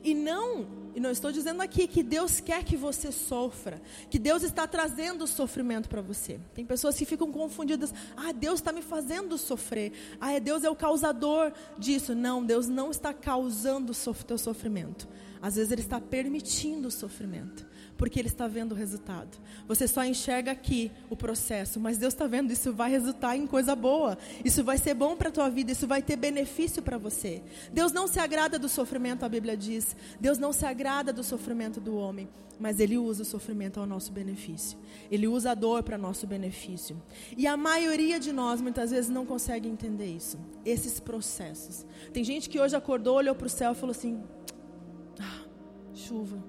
E 0.03 0.15
não, 0.15 0.67
e 0.95 1.01
não 1.01 1.11
estou 1.11 1.33
dizendo 1.33 1.61
aqui 1.61 1.87
que 1.87 2.03
Deus 2.03 2.41
quer 2.41 2.65
que 2.65 2.77
você 2.77 3.11
sofra, 3.13 3.81
que 4.11 4.19
Deus 4.19 4.43
está 4.43 4.67
trazendo 4.67 5.27
sofrimento 5.27 5.89
para 5.89 6.01
você. 6.01 6.41
Tem 6.55 6.65
pessoas 6.65 6.97
que 6.97 7.05
ficam 7.05 7.31
confundidas. 7.33 7.93
Ah, 8.17 8.33
Deus 8.33 8.61
está 8.61 8.73
me 8.73 8.83
fazendo 8.83 9.39
sofrer. 9.39 9.93
Ah, 10.21 10.33
é 10.33 10.41
Deus 10.41 10.65
é 10.65 10.71
o 10.71 10.77
causador 10.77 11.53
disso. 11.79 12.15
Não, 12.15 12.45
Deus 12.45 12.69
não 12.69 12.91
está 12.91 13.13
causando 13.13 13.93
o 13.93 14.25
teu 14.25 14.39
sofrimento. 14.39 15.09
Às 15.41 15.57
vezes 15.57 15.71
Ele 15.71 15.83
está 15.83 16.01
permitindo 16.01 16.89
o 16.89 16.91
sofrimento 16.91 17.67
porque 17.99 18.19
Ele 18.21 18.29
está 18.29 18.47
vendo 18.47 18.73
o 18.73 18.75
resultado. 18.77 19.37
Você 19.67 19.89
só 19.89 20.05
enxerga 20.05 20.53
aqui 20.53 20.91
o 21.11 21.17
processo, 21.17 21.81
mas 21.81 21.99
Deus 21.99 22.15
está 22.15 22.29
vendo, 22.29 22.53
isso 22.53 22.73
vai 22.73 22.89
resultar 22.89 23.37
em 23.37 23.47
coisa 23.47 23.75
boa. 23.75 24.17
Isso 24.45 24.63
vai 24.63 24.79
ser 24.79 24.95
bom 24.95 25.17
para 25.17 25.29
a 25.29 25.33
tua 25.33 25.51
vida, 25.51 25.73
isso 25.73 25.87
vai 25.87 26.01
ter 26.01 26.15
benefício 26.17 26.81
para 26.81 26.97
você. 26.97 27.43
Deus 27.73 27.91
não 27.91 28.07
se 28.07 28.21
agrada 28.21 28.59
do 28.59 28.69
sofrimento, 28.69 29.25
a 29.25 29.29
Bíblia 29.29 29.57
diz. 29.57 29.68
Deus 30.21 30.39
não 30.39 30.53
se 30.53 30.65
agrada 30.65 31.13
do 31.13 31.23
sofrimento 31.23 31.81
do 31.81 31.97
homem, 31.97 32.29
mas 32.59 32.81
Ele 32.81 32.99
usa 32.99 33.23
o 33.23 33.27
sofrimento 33.27 33.79
ao 33.81 33.87
nosso 33.87 34.13
benefício. 34.13 34.79
Ele 35.11 35.27
usa 35.27 35.53
a 35.53 35.55
dor 35.55 35.83
para 35.83 35.97
nosso 35.97 36.27
benefício. 36.27 37.01
E 37.37 37.47
a 37.47 37.57
maioria 37.57 38.19
de 38.19 38.33
nós, 38.33 38.61
muitas 38.61 38.91
vezes, 38.91 39.11
não 39.11 39.25
consegue 39.25 39.69
entender 39.69 40.07
isso, 40.07 40.39
esses 40.65 40.99
processos. 41.01 41.87
Tem 42.13 42.25
gente 42.25 42.49
que 42.49 42.61
hoje 42.61 42.75
acordou, 42.75 43.17
olhou 43.17 43.35
para 43.35 43.47
o 43.47 43.51
céu 43.51 43.73
e 43.73 43.75
falou 43.75 43.93
assim: 43.93 44.23
ah, 45.21 45.45
chuva, 45.95 46.43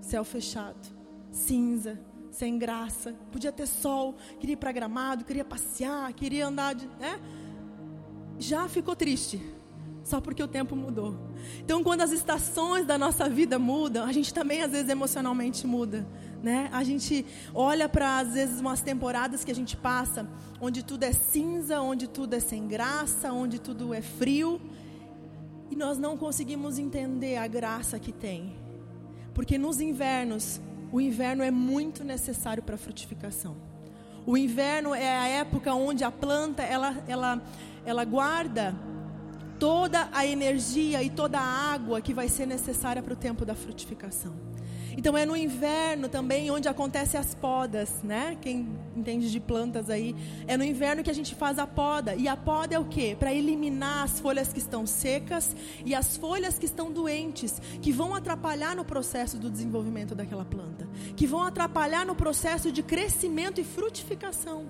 céu 0.00 0.24
fechado 0.24 0.96
cinza, 1.36 2.00
sem 2.30 2.58
graça. 2.58 3.14
Podia 3.30 3.52
ter 3.52 3.66
sol, 3.66 4.14
queria 4.40 4.54
ir 4.54 4.56
para 4.56 4.72
gramado, 4.72 5.24
queria 5.24 5.44
passear, 5.44 6.12
queria 6.14 6.46
andar 6.46 6.74
de. 6.74 6.86
Né? 6.98 7.20
Já 8.38 8.68
ficou 8.68 8.96
triste, 8.96 9.40
só 10.06 10.20
porque 10.20 10.40
o 10.40 10.46
tempo 10.46 10.76
mudou. 10.76 11.16
Então, 11.58 11.82
quando 11.82 12.02
as 12.02 12.12
estações 12.12 12.86
da 12.86 12.96
nossa 12.96 13.28
vida 13.28 13.58
mudam, 13.58 14.06
a 14.06 14.12
gente 14.12 14.32
também 14.32 14.62
às 14.62 14.70
vezes 14.70 14.88
emocionalmente 14.88 15.66
muda. 15.66 16.06
Né? 16.40 16.68
A 16.72 16.84
gente 16.84 17.26
olha 17.52 17.88
para 17.88 18.18
às 18.18 18.34
vezes 18.34 18.60
umas 18.60 18.80
temporadas 18.80 19.44
que 19.44 19.50
a 19.50 19.54
gente 19.54 19.76
passa, 19.76 20.28
onde 20.60 20.84
tudo 20.84 21.02
é 21.02 21.12
cinza, 21.12 21.80
onde 21.80 22.06
tudo 22.06 22.34
é 22.34 22.40
sem 22.40 22.68
graça, 22.68 23.32
onde 23.32 23.60
tudo 23.60 23.92
é 23.92 24.00
frio, 24.00 24.60
e 25.72 25.74
nós 25.74 25.98
não 25.98 26.16
conseguimos 26.16 26.78
entender 26.78 27.36
a 27.36 27.48
graça 27.48 27.98
que 27.98 28.12
tem. 28.12 28.54
Porque 29.34 29.58
nos 29.58 29.80
invernos 29.80 30.60
o 30.92 31.00
inverno 31.00 31.42
é 31.42 31.50
muito 31.50 32.04
necessário 32.04 32.62
para 32.62 32.76
a 32.76 32.78
frutificação. 32.78 33.56
O 34.24 34.36
inverno 34.36 34.94
é 34.94 35.16
a 35.16 35.26
época 35.26 35.74
onde 35.74 36.04
a 36.04 36.12
planta 36.12 36.62
ela, 36.62 36.96
ela, 37.08 37.42
ela 37.84 38.04
guarda 38.04 38.72
toda 39.58 40.08
a 40.12 40.26
energia 40.26 41.02
e 41.02 41.10
toda 41.10 41.38
a 41.38 41.72
água 41.72 42.00
que 42.00 42.14
vai 42.14 42.28
ser 42.28 42.46
necessária 42.46 43.02
para 43.02 43.12
o 43.12 43.16
tempo 43.16 43.44
da 43.44 43.54
frutificação. 43.54 44.34
Então 44.96 45.16
é 45.16 45.26
no 45.26 45.36
inverno 45.36 46.08
também 46.08 46.50
onde 46.50 46.68
acontecem 46.68 47.20
as 47.20 47.34
podas, 47.34 48.02
né? 48.02 48.36
Quem 48.40 48.66
entende 48.96 49.30
de 49.30 49.38
plantas 49.38 49.90
aí, 49.90 50.16
é 50.46 50.56
no 50.56 50.64
inverno 50.64 51.02
que 51.02 51.10
a 51.10 51.14
gente 51.14 51.34
faz 51.34 51.58
a 51.58 51.66
poda. 51.66 52.14
E 52.14 52.26
a 52.26 52.36
poda 52.36 52.74
é 52.74 52.78
o 52.78 52.84
quê? 52.86 53.14
Para 53.18 53.32
eliminar 53.32 54.04
as 54.04 54.18
folhas 54.18 54.50
que 54.54 54.58
estão 54.58 54.86
secas 54.86 55.54
e 55.84 55.94
as 55.94 56.16
folhas 56.16 56.58
que 56.58 56.64
estão 56.64 56.90
doentes, 56.90 57.60
que 57.82 57.92
vão 57.92 58.14
atrapalhar 58.14 58.74
no 58.74 58.86
processo 58.86 59.38
do 59.38 59.50
desenvolvimento 59.50 60.14
daquela 60.14 60.46
planta, 60.46 60.88
que 61.14 61.26
vão 61.26 61.42
atrapalhar 61.42 62.06
no 62.06 62.14
processo 62.14 62.72
de 62.72 62.82
crescimento 62.82 63.60
e 63.60 63.64
frutificação. 63.64 64.66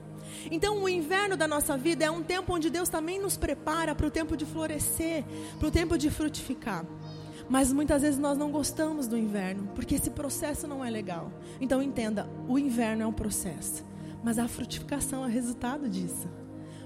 Então, 0.51 0.83
o 0.83 0.89
inverno 0.89 1.37
da 1.37 1.47
nossa 1.47 1.77
vida 1.77 2.05
é 2.05 2.11
um 2.11 2.23
tempo 2.23 2.55
onde 2.55 2.71
Deus 2.71 2.89
também 2.89 3.21
nos 3.21 3.37
prepara 3.37 3.95
para 3.95 4.07
o 4.07 4.11
tempo 4.11 4.37
de 4.37 4.45
florescer, 4.45 5.25
para 5.59 5.69
o 5.69 5.71
tempo 5.71 5.97
de 5.97 6.11
frutificar. 6.11 6.85
Mas 7.49 7.73
muitas 7.73 8.03
vezes 8.03 8.19
nós 8.19 8.37
não 8.37 8.51
gostamos 8.51 9.07
do 9.07 9.17
inverno, 9.17 9.69
porque 9.75 9.95
esse 9.95 10.11
processo 10.11 10.67
não 10.67 10.85
é 10.85 10.91
legal. 10.91 11.33
Então 11.61 11.83
entenda, 11.83 12.29
o 12.49 12.59
inverno 12.59 13.03
é 13.03 13.07
um 13.07 13.13
processo, 13.13 13.85
mas 14.23 14.39
a 14.39 14.49
frutificação 14.49 15.25
é 15.25 15.29
resultado 15.29 15.89
disso. 15.89 16.29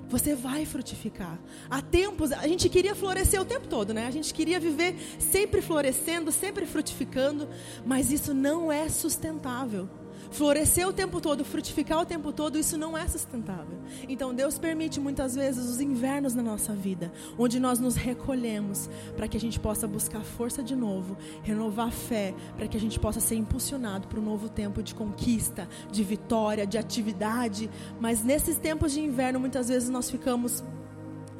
Você 0.08 0.34
vai 0.34 0.66
frutificar. 0.66 1.38
Há 1.70 1.80
tempos, 1.80 2.32
a 2.32 2.46
gente 2.46 2.68
queria 2.68 2.96
florescer 2.96 3.40
o 3.40 3.44
tempo 3.44 3.68
todo, 3.68 3.94
né? 3.94 4.06
A 4.08 4.10
gente 4.10 4.34
queria 4.34 4.58
viver 4.58 4.96
sempre 5.20 5.62
florescendo, 5.62 6.32
sempre 6.32 6.66
frutificando, 6.66 7.48
mas 7.86 8.10
isso 8.10 8.34
não 8.34 8.72
é 8.72 8.88
sustentável 8.88 9.88
florescer 10.30 10.86
o 10.86 10.92
tempo 10.92 11.20
todo, 11.20 11.44
frutificar 11.44 12.00
o 12.00 12.06
tempo 12.06 12.32
todo, 12.32 12.58
isso 12.58 12.78
não 12.78 12.96
é 12.96 13.06
sustentável. 13.06 13.78
Então 14.08 14.34
Deus 14.34 14.58
permite 14.58 15.00
muitas 15.00 15.34
vezes 15.34 15.68
os 15.68 15.80
invernos 15.80 16.34
na 16.34 16.42
nossa 16.42 16.74
vida, 16.74 17.12
onde 17.38 17.58
nós 17.58 17.78
nos 17.78 17.96
recolhemos 17.96 18.88
para 19.16 19.28
que 19.28 19.36
a 19.36 19.40
gente 19.40 19.58
possa 19.58 19.86
buscar 19.86 20.22
força 20.22 20.62
de 20.62 20.76
novo, 20.76 21.16
renovar 21.42 21.88
a 21.88 21.90
fé, 21.90 22.34
para 22.56 22.68
que 22.68 22.76
a 22.76 22.80
gente 22.80 22.98
possa 22.98 23.20
ser 23.20 23.34
impulsionado 23.34 24.06
para 24.08 24.20
um 24.20 24.24
novo 24.24 24.48
tempo 24.48 24.82
de 24.82 24.94
conquista, 24.94 25.68
de 25.90 26.02
vitória, 26.04 26.66
de 26.66 26.78
atividade. 26.78 27.70
Mas 27.98 28.22
nesses 28.22 28.56
tempos 28.56 28.92
de 28.92 29.00
inverno, 29.00 29.40
muitas 29.40 29.68
vezes 29.68 29.88
nós 29.88 30.10
ficamos 30.10 30.62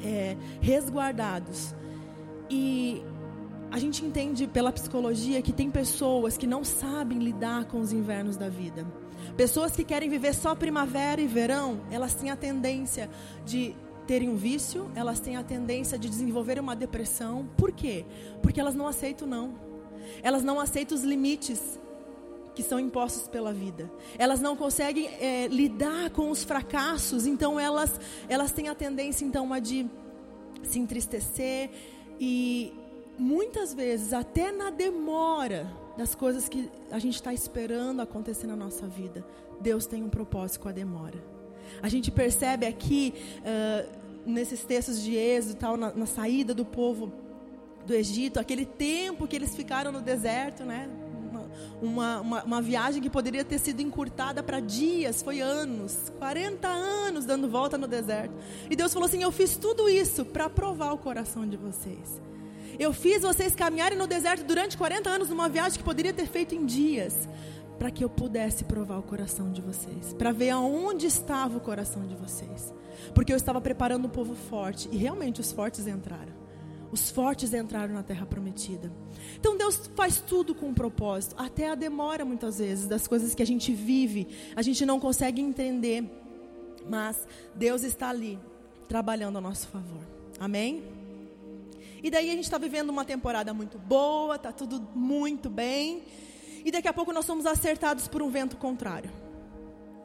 é, 0.03 0.35
resguardados. 0.61 1.73
E 2.49 3.01
a 3.71 3.79
gente 3.79 4.03
entende 4.03 4.47
pela 4.47 4.71
psicologia 4.71 5.41
que 5.41 5.53
tem 5.53 5.71
pessoas 5.71 6.37
que 6.37 6.45
não 6.45 6.61
sabem 6.63 7.19
lidar 7.19 7.65
com 7.65 7.79
os 7.79 7.93
invernos 7.93 8.35
da 8.35 8.49
vida. 8.49 8.85
Pessoas 9.37 9.73
que 9.73 9.85
querem 9.85 10.09
viver 10.09 10.35
só 10.35 10.53
primavera 10.53 11.21
e 11.21 11.27
verão, 11.27 11.79
elas 11.89 12.13
têm 12.13 12.29
a 12.29 12.35
tendência 12.35 13.09
de 13.45 13.73
terem 14.05 14.27
um 14.27 14.35
vício, 14.35 14.91
elas 14.93 15.21
têm 15.21 15.37
a 15.37 15.43
tendência 15.43 15.97
de 15.97 16.09
desenvolver 16.09 16.59
uma 16.59 16.75
depressão. 16.75 17.47
Por 17.55 17.71
quê? 17.71 18.05
Porque 18.41 18.59
elas 18.59 18.75
não 18.75 18.87
aceitam 18.87 19.25
não. 19.25 19.53
Elas 20.21 20.43
não 20.43 20.59
aceitam 20.59 20.97
os 20.97 21.03
limites 21.03 21.79
que 22.53 22.61
são 22.61 22.77
impostos 22.77 23.29
pela 23.29 23.53
vida. 23.53 23.89
Elas 24.17 24.41
não 24.41 24.57
conseguem 24.57 25.07
é, 25.07 25.47
lidar 25.47 26.09
com 26.09 26.29
os 26.29 26.43
fracassos, 26.43 27.25
então 27.25 27.57
elas 27.57 28.01
elas 28.27 28.51
têm 28.51 28.67
a 28.67 28.75
tendência 28.75 29.23
então 29.23 29.53
a 29.53 29.59
de 29.59 29.89
se 30.63 30.77
entristecer 30.77 31.69
e 32.19 32.73
muitas 33.21 33.73
vezes, 33.73 34.13
até 34.13 34.51
na 34.51 34.71
demora 34.71 35.71
das 35.95 36.15
coisas 36.15 36.49
que 36.49 36.69
a 36.89 36.97
gente 36.97 37.15
está 37.15 37.31
esperando 37.31 38.01
acontecer 38.01 38.47
na 38.47 38.55
nossa 38.55 38.87
vida, 38.87 39.23
Deus 39.59 39.85
tem 39.85 40.01
um 40.01 40.09
propósito 40.09 40.61
com 40.61 40.69
a 40.69 40.71
demora. 40.71 41.23
A 41.81 41.87
gente 41.87 42.09
percebe 42.09 42.65
aqui, 42.65 43.13
uh, 43.39 43.89
nesses 44.25 44.63
textos 44.63 45.01
de 45.03 45.15
Êxodo, 45.15 45.55
tal, 45.55 45.77
na, 45.77 45.93
na 45.93 46.05
saída 46.07 46.53
do 46.53 46.65
povo 46.65 47.13
do 47.85 47.93
Egito, 47.93 48.39
aquele 48.39 48.65
tempo 48.65 49.27
que 49.27 49.35
eles 49.35 49.55
ficaram 49.55 49.91
no 49.91 50.01
deserto, 50.01 50.63
né? 50.63 50.89
Uma, 51.81 52.21
uma, 52.21 52.43
uma, 52.43 52.61
viagem 52.61 53.01
que 53.01 53.09
poderia 53.09 53.43
ter 53.43 53.59
sido 53.59 53.81
encurtada 53.81 54.43
para 54.43 54.59
dias, 54.59 55.21
foi 55.21 55.41
anos, 55.41 56.11
40 56.19 56.67
anos 56.67 57.25
dando 57.25 57.49
volta 57.49 57.77
no 57.77 57.87
deserto. 57.87 58.33
E 58.69 58.75
Deus 58.75 58.93
falou 58.93 59.07
assim: 59.07 59.23
Eu 59.23 59.31
fiz 59.31 59.57
tudo 59.57 59.89
isso 59.89 60.23
para 60.23 60.49
provar 60.49 60.93
o 60.93 60.97
coração 60.97 61.47
de 61.47 61.57
vocês. 61.57 62.21
Eu 62.79 62.93
fiz 62.93 63.21
vocês 63.21 63.55
caminharem 63.55 63.97
no 63.97 64.07
deserto 64.07 64.43
durante 64.45 64.77
40 64.77 65.09
anos 65.09 65.29
numa 65.29 65.49
viagem 65.49 65.77
que 65.77 65.83
poderia 65.83 66.13
ter 66.13 66.27
feito 66.27 66.55
em 66.55 66.65
dias, 66.65 67.27
para 67.77 67.89
que 67.89 68.03
eu 68.03 68.09
pudesse 68.09 68.63
provar 68.63 68.99
o 68.99 69.03
coração 69.03 69.51
de 69.51 69.61
vocês, 69.61 70.13
para 70.13 70.31
ver 70.31 70.51
aonde 70.51 71.07
estava 71.07 71.57
o 71.57 71.61
coração 71.61 72.05
de 72.05 72.15
vocês. 72.15 72.73
Porque 73.13 73.33
eu 73.33 73.37
estava 73.37 73.59
preparando 73.59 74.05
um 74.05 74.09
povo 74.09 74.35
forte 74.35 74.87
e 74.91 74.97
realmente 74.97 75.41
os 75.41 75.51
fortes 75.51 75.87
entraram. 75.87 76.41
Os 76.91 77.09
fortes 77.09 77.53
entraram 77.53 77.93
na 77.93 78.03
terra 78.03 78.25
prometida. 78.25 78.91
Então 79.39 79.57
Deus 79.57 79.89
faz 79.95 80.19
tudo 80.19 80.53
com 80.53 80.67
um 80.67 80.73
propósito, 80.73 81.35
até 81.37 81.69
a 81.69 81.75
demora 81.75 82.25
muitas 82.25 82.59
vezes 82.59 82.87
das 82.87 83.07
coisas 83.07 83.33
que 83.33 83.41
a 83.41 83.47
gente 83.47 83.73
vive, 83.73 84.27
a 84.55 84.61
gente 84.61 84.85
não 84.85 84.99
consegue 84.99 85.41
entender, 85.41 86.03
mas 86.87 87.25
Deus 87.55 87.83
está 87.83 88.09
ali 88.09 88.37
trabalhando 88.87 89.37
a 89.37 89.41
nosso 89.41 89.67
favor. 89.69 90.05
Amém? 90.37 91.00
E 92.03 92.09
daí 92.09 92.29
a 92.29 92.33
gente 92.33 92.45
está 92.45 92.57
vivendo 92.57 92.89
uma 92.89 93.05
temporada 93.05 93.53
muito 93.53 93.77
boa, 93.77 94.35
está 94.35 94.51
tudo 94.51 94.81
muito 94.95 95.49
bem. 95.49 96.03
E 96.65 96.71
daqui 96.71 96.87
a 96.87 96.93
pouco 96.93 97.11
nós 97.13 97.25
somos 97.25 97.45
acertados 97.45 98.07
por 98.07 98.21
um 98.21 98.29
vento 98.29 98.57
contrário. 98.57 99.11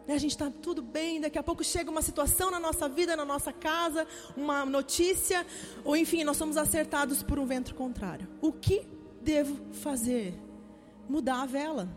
né, 0.07 0.15
a 0.15 0.19
gente 0.19 0.33
está 0.33 0.50
tudo 0.50 0.83
bem, 0.83 1.21
daqui 1.21 1.38
a 1.38 1.43
pouco 1.43 1.65
chega 1.65 1.91
uma 1.91 2.03
situação 2.03 2.50
na 2.50 2.61
nossa 2.61 2.88
vida, 2.88 3.17
na 3.17 3.25
nossa 3.25 3.53
casa, 3.53 4.07
uma 4.37 4.65
notícia, 4.65 5.45
ou 5.85 5.97
enfim, 5.97 6.23
nós 6.23 6.37
somos 6.37 6.57
acertados 6.57 7.23
por 7.23 7.38
um 7.38 7.47
vento 7.47 7.75
contrário. 7.75 8.29
O 8.41 8.53
que 8.53 8.87
devo 9.21 9.59
fazer? 9.73 10.35
Mudar 11.09 11.43
a 11.43 11.47
vela, 11.47 11.88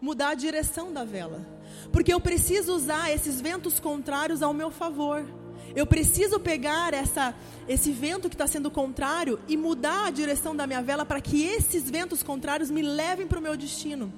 mudar 0.00 0.30
a 0.30 0.34
direção 0.34 0.92
da 0.92 1.04
vela, 1.04 1.46
porque 1.92 2.12
eu 2.12 2.20
preciso 2.20 2.74
usar 2.74 3.10
esses 3.12 3.40
ventos 3.40 3.78
contrários 3.78 4.42
ao 4.42 4.54
meu 4.54 4.70
favor. 4.70 5.24
Eu 5.74 5.86
preciso 5.86 6.40
pegar 6.40 6.92
essa, 6.92 7.34
esse 7.68 7.92
vento 7.92 8.28
que 8.28 8.34
está 8.34 8.46
sendo 8.46 8.70
contrário 8.70 9.38
e 9.46 9.56
mudar 9.56 10.06
a 10.06 10.10
direção 10.10 10.54
da 10.54 10.66
minha 10.66 10.82
vela 10.82 11.04
para 11.04 11.20
que 11.20 11.44
esses 11.44 11.88
ventos 11.88 12.22
contrários 12.22 12.70
me 12.70 12.82
levem 12.82 13.26
para 13.26 13.38
o 13.38 13.42
meu 13.42 13.56
destino. 13.56 14.12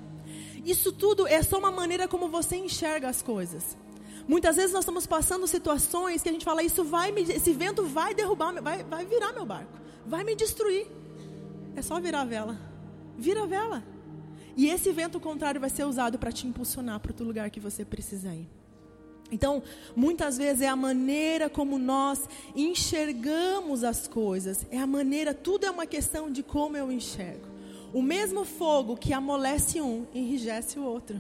Isso 0.64 0.92
tudo 0.92 1.26
é 1.26 1.42
só 1.42 1.59
uma 1.59 1.71
maneira 1.71 2.09
como 2.09 2.28
você 2.28 2.56
enxerga 2.56 3.09
as 3.09 3.21
coisas. 3.21 3.76
Muitas 4.26 4.56
vezes 4.56 4.73
nós 4.73 4.82
estamos 4.82 5.06
passando 5.06 5.47
situações 5.47 6.23
que 6.23 6.28
a 6.28 6.32
gente 6.32 6.44
fala, 6.44 6.62
isso 6.62 6.85
vai 6.85 7.11
me, 7.11 7.23
esse 7.23 7.52
vento 7.52 7.85
vai 7.85 8.14
derrubar, 8.14 8.52
vai, 8.62 8.85
vai 8.85 9.04
virar 9.04 9.32
meu 9.32 9.44
barco, 9.44 9.73
vai 10.06 10.23
me 10.23 10.37
destruir. 10.37 10.87
É 11.75 11.82
só 11.82 12.00
virar 12.00 12.21
a 12.21 12.25
vela. 12.25 12.59
Vira 13.18 13.42
a 13.42 13.47
vela. 13.47 13.82
E 14.56 14.68
esse 14.68 14.92
vento 14.92 15.18
contrário 15.18 15.61
vai 15.61 15.71
ser 15.71 15.85
usado 15.85 16.18
para 16.18 16.30
te 16.30 16.47
impulsionar 16.47 17.00
para 17.00 17.12
o 17.18 17.26
lugar 17.26 17.50
que 17.50 17.59
você 17.61 17.85
precisa 17.85 18.35
ir. 18.35 18.49
Então, 19.33 19.62
muitas 19.97 20.37
vezes 20.37 20.61
é 20.61 20.69
a 20.69 20.77
maneira 20.77 21.49
como 21.49 21.79
nós 21.79 22.29
enxergamos 22.55 23.83
as 23.83 24.07
coisas, 24.07 24.67
é 24.71 24.79
a 24.79 24.87
maneira, 24.87 25.33
tudo 25.33 25.65
é 25.65 25.71
uma 25.71 25.87
questão 25.87 26.31
de 26.31 26.43
como 26.43 26.77
eu 26.77 26.93
enxergo. 26.93 27.49
O 27.95 28.03
mesmo 28.03 28.45
fogo 28.45 28.95
que 28.95 29.12
amolece 29.15 29.81
um, 29.81 30.07
enrijece 30.15 30.79
o 30.79 30.85
outro. 30.85 31.19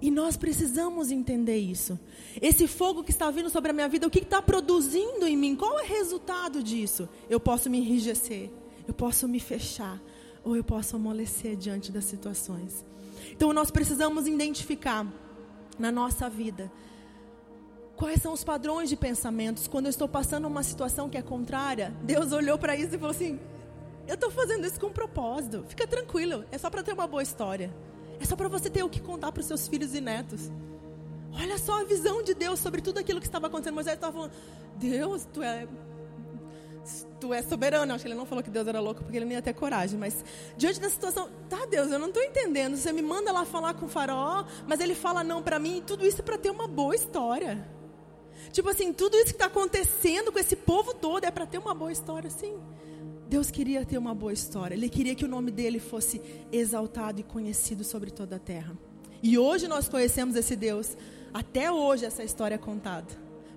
E 0.00 0.10
nós 0.10 0.36
precisamos 0.36 1.10
entender 1.10 1.58
isso. 1.58 1.98
Esse 2.40 2.66
fogo 2.66 3.02
que 3.02 3.10
está 3.10 3.30
vindo 3.30 3.50
sobre 3.50 3.70
a 3.70 3.74
minha 3.74 3.88
vida, 3.88 4.06
o 4.06 4.10
que 4.10 4.20
está 4.20 4.40
produzindo 4.40 5.26
em 5.26 5.36
mim? 5.36 5.56
Qual 5.56 5.78
é 5.78 5.82
o 5.82 5.86
resultado 5.86 6.62
disso? 6.62 7.08
Eu 7.28 7.40
posso 7.40 7.68
me 7.68 7.78
enrijecer, 7.78 8.50
eu 8.86 8.94
posso 8.94 9.28
me 9.28 9.40
fechar, 9.40 10.00
ou 10.44 10.56
eu 10.56 10.64
posso 10.64 10.96
amolecer 10.96 11.56
diante 11.56 11.90
das 11.90 12.04
situações. 12.04 12.84
Então 13.32 13.52
nós 13.52 13.70
precisamos 13.70 14.26
identificar 14.26 15.06
na 15.78 15.90
nossa 15.90 16.30
vida 16.30 16.70
quais 18.00 18.22
são 18.22 18.32
os 18.32 18.42
padrões 18.42 18.88
de 18.88 18.96
pensamentos. 18.96 19.68
Quando 19.68 19.84
eu 19.84 19.90
estou 19.90 20.08
passando 20.08 20.48
uma 20.48 20.62
situação 20.62 21.10
que 21.10 21.18
é 21.18 21.22
contrária, 21.22 21.94
Deus 22.02 22.32
olhou 22.32 22.58
para 22.58 22.74
isso 22.74 22.94
e 22.94 22.98
falou 22.98 23.10
assim: 23.10 23.38
eu 24.08 24.14
estou 24.14 24.30
fazendo 24.30 24.66
isso 24.66 24.80
com 24.80 24.86
um 24.86 24.92
propósito. 24.92 25.64
Fica 25.68 25.86
tranquilo. 25.86 26.46
É 26.50 26.56
só 26.56 26.70
para 26.70 26.82
ter 26.82 26.94
uma 26.94 27.06
boa 27.06 27.22
história. 27.22 27.70
É 28.18 28.24
só 28.24 28.34
para 28.34 28.48
você 28.48 28.70
ter 28.70 28.82
o 28.82 28.88
que 28.88 29.00
contar 29.00 29.30
para 29.30 29.40
os 29.40 29.46
seus 29.46 29.68
filhos 29.68 29.94
e 29.94 30.00
netos. 30.00 30.50
Olha 31.32 31.58
só 31.58 31.82
a 31.82 31.84
visão 31.84 32.22
de 32.22 32.32
Deus 32.34 32.58
sobre 32.58 32.80
tudo 32.80 32.98
aquilo 32.98 33.20
que 33.20 33.26
estava 33.26 33.48
acontecendo. 33.48 33.74
Moisés 33.74 33.96
estava 33.96 34.14
falando: 34.14 34.32
Deus, 34.76 35.28
tu 35.30 35.42
é, 35.42 35.68
tu 37.20 37.34
é 37.34 37.42
soberano. 37.42 37.92
Acho 37.92 38.02
que 38.02 38.08
ele 38.08 38.18
não 38.18 38.24
falou 38.24 38.42
que 38.42 38.50
Deus 38.50 38.66
era 38.66 38.80
louco 38.80 39.02
porque 39.04 39.18
ele 39.18 39.26
não 39.26 39.32
ia 39.32 39.42
ter 39.42 39.52
coragem. 39.52 39.98
Mas 39.98 40.24
diante 40.56 40.80
da 40.80 40.88
situação, 40.88 41.28
tá, 41.50 41.66
Deus, 41.66 41.90
eu 41.90 41.98
não 41.98 42.08
estou 42.08 42.22
entendendo. 42.22 42.78
Você 42.78 42.94
me 42.94 43.02
manda 43.02 43.30
lá 43.30 43.44
falar 43.44 43.74
com 43.74 43.84
o 43.84 43.88
faraó, 43.90 44.46
mas 44.66 44.80
ele 44.80 44.94
fala 44.94 45.22
não 45.22 45.42
para 45.42 45.58
mim. 45.58 45.76
E 45.76 45.82
tudo 45.82 46.06
isso 46.06 46.22
é 46.22 46.24
para 46.24 46.38
ter 46.38 46.50
uma 46.50 46.66
boa 46.66 46.94
história. 46.94 47.78
Tipo 48.52 48.68
assim, 48.68 48.92
tudo 48.92 49.16
isso 49.16 49.26
que 49.26 49.32
está 49.32 49.46
acontecendo 49.46 50.32
com 50.32 50.38
esse 50.38 50.56
povo 50.56 50.94
todo 50.94 51.24
é 51.24 51.30
para 51.30 51.46
ter 51.46 51.58
uma 51.58 51.74
boa 51.74 51.92
história, 51.92 52.28
sim. 52.28 52.58
Deus 53.28 53.48
queria 53.48 53.84
ter 53.84 53.96
uma 53.96 54.12
boa 54.12 54.32
história. 54.32 54.74
Ele 54.74 54.88
queria 54.88 55.14
que 55.14 55.24
o 55.24 55.28
nome 55.28 55.52
dele 55.52 55.78
fosse 55.78 56.20
exaltado 56.50 57.20
e 57.20 57.22
conhecido 57.22 57.84
sobre 57.84 58.10
toda 58.10 58.36
a 58.36 58.38
terra. 58.40 58.76
E 59.22 59.38
hoje 59.38 59.68
nós 59.68 59.88
conhecemos 59.88 60.34
esse 60.34 60.56
Deus. 60.56 60.96
Até 61.32 61.70
hoje 61.70 62.04
essa 62.04 62.24
história 62.24 62.56
é 62.56 62.58
contada. 62.58 63.06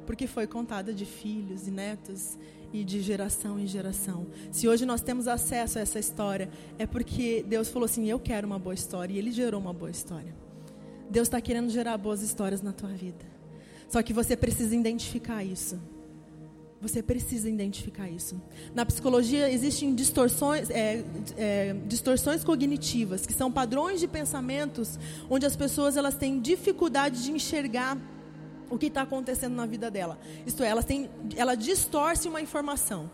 Porque 0.05 0.27
foi 0.27 0.45
contada 0.45 0.93
de 0.93 1.05
filhos 1.05 1.67
e 1.67 1.71
netos 1.71 2.37
e 2.71 2.83
de 2.83 3.01
geração 3.01 3.59
em 3.59 3.65
geração. 3.65 4.27
Se 4.51 4.67
hoje 4.67 4.85
nós 4.85 5.01
temos 5.01 5.27
acesso 5.27 5.79
a 5.79 5.81
essa 5.81 5.97
história, 5.97 6.51
é 6.77 6.85
porque 6.85 7.43
Deus 7.47 7.69
falou 7.69 7.85
assim: 7.85 8.07
Eu 8.07 8.19
quero 8.19 8.45
uma 8.45 8.59
boa 8.59 8.75
história. 8.75 9.11
E 9.11 9.17
Ele 9.17 9.31
gerou 9.31 9.59
uma 9.59 9.73
boa 9.73 9.89
história. 9.89 10.35
Deus 11.09 11.27
está 11.27 11.41
querendo 11.41 11.71
gerar 11.71 11.97
boas 11.97 12.21
histórias 12.21 12.61
na 12.61 12.73
tua 12.73 12.89
vida. 12.89 13.32
Só 13.93 14.01
que 14.01 14.11
você 14.11 14.35
precisa 14.35 14.75
identificar 14.75 15.43
isso. 15.43 15.79
Você 16.81 17.03
precisa 17.03 17.47
identificar 17.47 18.09
isso. 18.09 18.41
Na 18.73 18.83
psicologia 18.87 19.47
existem 19.51 19.93
distorções, 19.93 20.67
é, 20.71 21.03
é, 21.37 21.75
distorções 21.85 22.43
cognitivas, 22.43 23.23
que 23.27 23.33
são 23.33 23.51
padrões 23.51 23.99
de 23.99 24.07
pensamentos 24.07 24.97
onde 25.29 25.45
as 25.45 25.55
pessoas 25.55 25.95
elas 25.95 26.15
têm 26.15 26.39
dificuldade 26.39 27.23
de 27.23 27.31
enxergar 27.31 27.95
o 28.67 28.79
que 28.79 28.87
está 28.87 29.03
acontecendo 29.03 29.53
na 29.53 29.67
vida 29.67 29.91
dela. 29.91 30.17
Isto 30.43 30.63
é, 30.63 30.69
elas 30.69 30.85
têm, 30.85 31.07
ela 31.35 31.53
distorce 31.53 32.27
uma 32.27 32.41
informação 32.41 33.11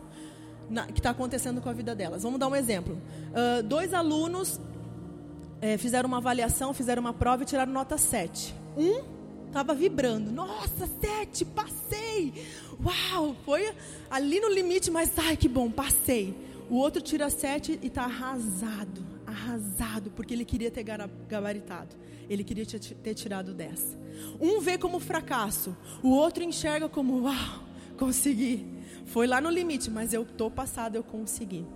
na, 0.70 0.86
que 0.86 0.98
está 0.98 1.10
acontecendo 1.10 1.60
com 1.60 1.68
a 1.68 1.74
vida 1.74 1.94
delas. 1.94 2.22
Vamos 2.22 2.40
dar 2.40 2.48
um 2.48 2.56
exemplo. 2.56 2.94
Uh, 2.94 3.62
dois 3.64 3.92
alunos 3.92 4.58
é, 5.60 5.76
fizeram 5.76 6.08
uma 6.08 6.16
avaliação, 6.16 6.72
fizeram 6.72 7.02
uma 7.02 7.12
prova 7.12 7.42
e 7.42 7.44
tiraram 7.44 7.70
nota 7.70 7.98
7. 7.98 8.54
Um 8.78 9.19
Estava 9.50 9.74
vibrando. 9.74 10.30
Nossa, 10.30 10.88
sete, 11.00 11.44
passei. 11.44 12.32
Uau, 12.82 13.34
foi 13.44 13.74
ali 14.08 14.38
no 14.38 14.48
limite, 14.48 14.92
mas 14.92 15.10
ai 15.18 15.36
que 15.36 15.48
bom, 15.48 15.68
passei. 15.68 16.32
O 16.70 16.76
outro 16.76 17.02
tira 17.02 17.28
sete 17.28 17.76
e 17.82 17.88
está 17.88 18.04
arrasado, 18.04 19.04
arrasado, 19.26 20.12
porque 20.12 20.32
ele 20.32 20.44
queria 20.44 20.70
ter 20.70 20.84
gabaritado. 21.28 21.96
Ele 22.28 22.44
queria 22.44 22.64
ter 22.64 23.12
tirado 23.14 23.52
dez. 23.52 23.98
Um 24.40 24.60
vê 24.60 24.78
como 24.78 25.00
fracasso, 25.00 25.76
o 26.00 26.10
outro 26.10 26.44
enxerga 26.44 26.88
como 26.88 27.22
uau, 27.22 27.64
consegui. 27.98 28.64
Foi 29.06 29.26
lá 29.26 29.40
no 29.40 29.50
limite, 29.50 29.90
mas 29.90 30.12
eu 30.12 30.22
estou 30.22 30.48
passado, 30.48 30.94
eu 30.94 31.02
consegui. 31.02 31.66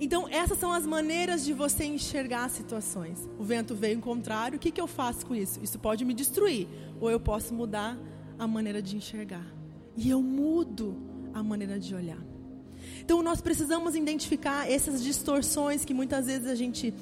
Então, 0.00 0.28
essas 0.28 0.58
são 0.58 0.72
as 0.72 0.86
maneiras 0.86 1.44
de 1.44 1.52
você 1.52 1.84
enxergar 1.84 2.44
as 2.44 2.52
situações. 2.52 3.28
O 3.38 3.44
vento 3.44 3.74
veio 3.74 4.00
contrário, 4.00 4.56
o 4.56 4.60
que, 4.60 4.70
que 4.70 4.80
eu 4.80 4.86
faço 4.86 5.26
com 5.26 5.34
isso? 5.34 5.60
Isso 5.62 5.78
pode 5.78 6.04
me 6.04 6.14
destruir, 6.14 6.68
ou 7.00 7.10
eu 7.10 7.20
posso 7.20 7.54
mudar 7.54 7.98
a 8.38 8.46
maneira 8.46 8.82
de 8.82 8.96
enxergar. 8.96 9.46
E 9.96 10.10
eu 10.10 10.22
mudo 10.22 10.96
a 11.34 11.42
maneira 11.42 11.78
de 11.78 11.94
olhar. 11.94 12.22
Então, 13.00 13.22
nós 13.22 13.40
precisamos 13.40 13.94
identificar 13.94 14.70
essas 14.70 15.02
distorções 15.02 15.84
que 15.84 15.94
muitas 15.94 16.26
vezes 16.26 16.48
a 16.48 16.54
gente 16.54 16.92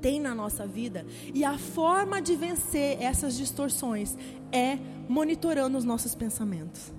tem 0.00 0.20
na 0.20 0.34
nossa 0.34 0.66
vida. 0.66 1.06
E 1.34 1.44
a 1.44 1.58
forma 1.58 2.20
de 2.20 2.34
vencer 2.34 3.00
essas 3.00 3.36
distorções 3.36 4.16
é 4.50 4.78
monitorando 5.08 5.76
os 5.76 5.84
nossos 5.84 6.14
pensamentos. 6.14 6.92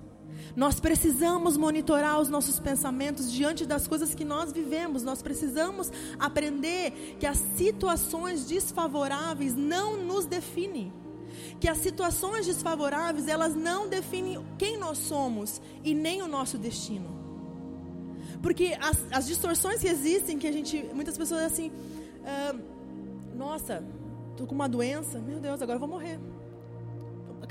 Nós 0.56 0.80
precisamos 0.80 1.58
monitorar 1.58 2.20
os 2.20 2.30
nossos 2.30 2.60
pensamentos 2.60 3.32
diante 3.32 3.66
das 3.66 3.88
coisas 3.88 4.14
que 4.14 4.26
nós 4.26 4.52
vivemos. 4.52 5.04
Nós 5.04 5.22
precisamos 5.22 5.92
aprender 6.20 7.16
que 7.20 7.26
as 7.26 7.38
situações 7.56 8.46
desfavoráveis 8.46 9.56
não 9.56 9.98
nos 9.98 10.26
definem. 10.26 10.92
Que 11.60 11.68
as 11.68 11.78
situações 11.78 12.46
desfavoráveis, 12.46 13.28
elas 13.28 13.56
não 13.56 13.88
definem 13.88 14.46
quem 14.58 14.78
nós 14.78 14.98
somos 14.98 15.62
e 15.84 15.94
nem 15.94 16.22
o 16.22 16.28
nosso 16.28 16.58
destino. 16.58 17.20
Porque 18.42 18.78
as, 18.82 18.98
as 19.12 19.28
distorções 19.28 19.82
que 19.82 19.88
existem, 19.88 20.38
que 20.38 20.48
a 20.48 20.52
gente, 20.52 20.84
muitas 20.94 21.18
pessoas 21.18 21.44
assim, 21.44 21.72
ah, 22.26 22.56
nossa, 23.36 23.84
estou 24.32 24.48
com 24.48 24.56
uma 24.56 24.68
doença, 24.68 25.20
meu 25.20 25.40
Deus, 25.40 25.62
agora 25.62 25.76
eu 25.76 25.80
vou 25.80 25.90
morrer 25.90 26.20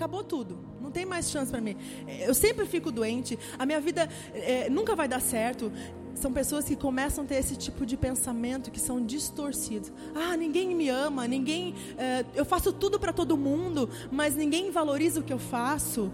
acabou 0.01 0.25
tudo. 0.25 0.70
Não 0.91 0.93
tem 0.93 1.07
mais 1.07 1.31
chance 1.31 1.53
para 1.53 1.61
mim. 1.61 1.77
Eu 2.19 2.35
sempre 2.35 2.67
fico 2.67 2.91
doente. 2.91 3.39
A 3.57 3.65
minha 3.65 3.81
vida 3.81 4.09
é, 4.35 4.69
nunca 4.69 4.97
vai 4.97 5.07
dar 5.07 5.21
certo. 5.21 5.71
São 6.17 6.33
pessoas 6.33 6.65
que 6.65 6.75
começam 6.75 7.23
a 7.23 7.27
ter 7.29 7.37
esse 7.37 7.55
tipo 7.55 7.87
de 7.87 7.97
pensamento 7.97 8.73
que 8.73 8.81
são 8.81 9.01
distorcidos. 9.01 9.93
Ah, 10.17 10.37
ninguém 10.37 10.75
me 10.75 10.89
ama, 10.89 11.29
ninguém. 11.29 11.77
É, 11.97 12.25
eu 12.35 12.45
faço 12.45 12.73
tudo 12.73 12.99
para 12.99 13.13
todo 13.13 13.37
mundo, 13.37 13.89
mas 14.11 14.35
ninguém 14.35 14.73
valoriza 14.73 15.21
o 15.21 15.23
que 15.23 15.33
eu 15.33 15.39
faço. 15.39 16.11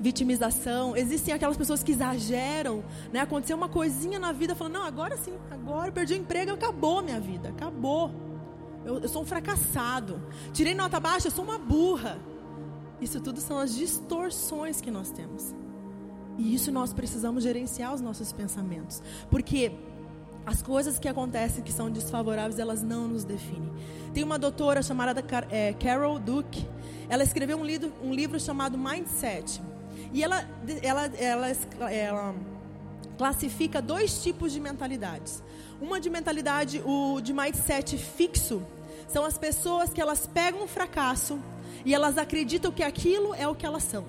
vitimização, 0.00 0.96
existem 0.96 1.34
aquelas 1.34 1.56
pessoas 1.56 1.82
que 1.82 1.92
exageram, 1.92 2.82
né? 3.12 3.20
Aconteceu 3.20 3.58
uma 3.58 3.68
coisinha 3.68 4.18
na 4.18 4.32
vida, 4.32 4.54
falando, 4.54 4.74
não, 4.74 4.84
agora 4.84 5.18
sim, 5.18 5.34
agora 5.50 5.88
eu 5.88 5.92
perdi 5.92 6.14
o 6.14 6.16
emprego, 6.16 6.50
acabou 6.50 7.02
minha 7.02 7.20
vida, 7.20 7.50
acabou. 7.50 8.10
Eu, 8.84 9.00
eu 9.00 9.08
sou 9.08 9.22
um 9.22 9.26
fracassado. 9.26 10.20
Tirei 10.52 10.74
nota 10.74 10.98
baixa, 10.98 11.28
eu 11.28 11.30
sou 11.30 11.44
uma 11.44 11.58
burra. 11.58 12.18
Isso 13.02 13.20
tudo 13.20 13.40
são 13.40 13.58
as 13.58 13.74
distorções 13.74 14.80
que 14.80 14.90
nós 14.90 15.10
temos. 15.10 15.52
E 16.38 16.54
isso 16.54 16.70
nós 16.70 16.92
precisamos 16.92 17.42
gerenciar 17.42 17.92
os 17.92 18.00
nossos 18.00 18.32
pensamentos. 18.32 19.02
Porque 19.28 19.72
as 20.46 20.62
coisas 20.62 21.00
que 21.00 21.08
acontecem 21.08 21.64
que 21.64 21.72
são 21.72 21.90
desfavoráveis, 21.90 22.60
elas 22.60 22.80
não 22.80 23.08
nos 23.08 23.24
definem. 23.24 23.72
Tem 24.14 24.22
uma 24.22 24.38
doutora 24.38 24.82
chamada 24.82 25.22
é, 25.50 25.72
Carol 25.72 26.18
Duke. 26.20 26.64
Ela 27.08 27.24
escreveu 27.24 27.58
um 27.58 27.64
livro, 27.64 27.92
um 28.00 28.14
livro 28.14 28.38
chamado 28.38 28.78
Mindset. 28.78 29.60
E 30.12 30.22
ela, 30.22 30.48
ela, 30.80 31.06
ela, 31.16 31.92
ela 31.92 32.34
classifica 33.18 33.82
dois 33.82 34.22
tipos 34.22 34.52
de 34.52 34.60
mentalidades. 34.60 35.42
Uma 35.80 35.98
de 35.98 36.08
mentalidade, 36.08 36.80
o 36.84 37.20
de 37.20 37.32
mindset 37.32 37.98
fixo, 37.98 38.62
são 39.08 39.24
as 39.24 39.36
pessoas 39.36 39.92
que 39.92 40.00
elas 40.00 40.26
pegam 40.26 40.62
o 40.62 40.68
fracasso 40.68 41.40
e 41.84 41.94
elas 41.94 42.18
acreditam 42.18 42.72
que 42.72 42.82
aquilo 42.82 43.34
é 43.34 43.46
o 43.46 43.54
que 43.54 43.66
elas 43.66 43.82
são. 43.84 44.04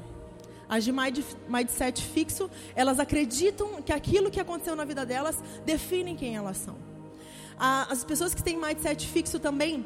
As 0.67 0.84
de 0.84 0.91
mindset 0.91 2.02
fixo, 2.02 2.49
elas 2.76 2.99
acreditam 2.99 3.82
que 3.82 3.91
aquilo 3.91 4.32
que 4.32 4.39
aconteceu 4.39 4.76
na 4.76 4.86
vida 4.86 5.06
delas 5.06 5.38
define 5.65 6.15
quem 6.15 6.36
elas 6.36 6.58
são. 6.58 6.76
As 7.58 8.04
pessoas 8.04 8.34
que 8.34 8.41
têm 8.41 8.58
mindset 8.58 9.08
fixo 9.08 9.39
também, 9.39 9.86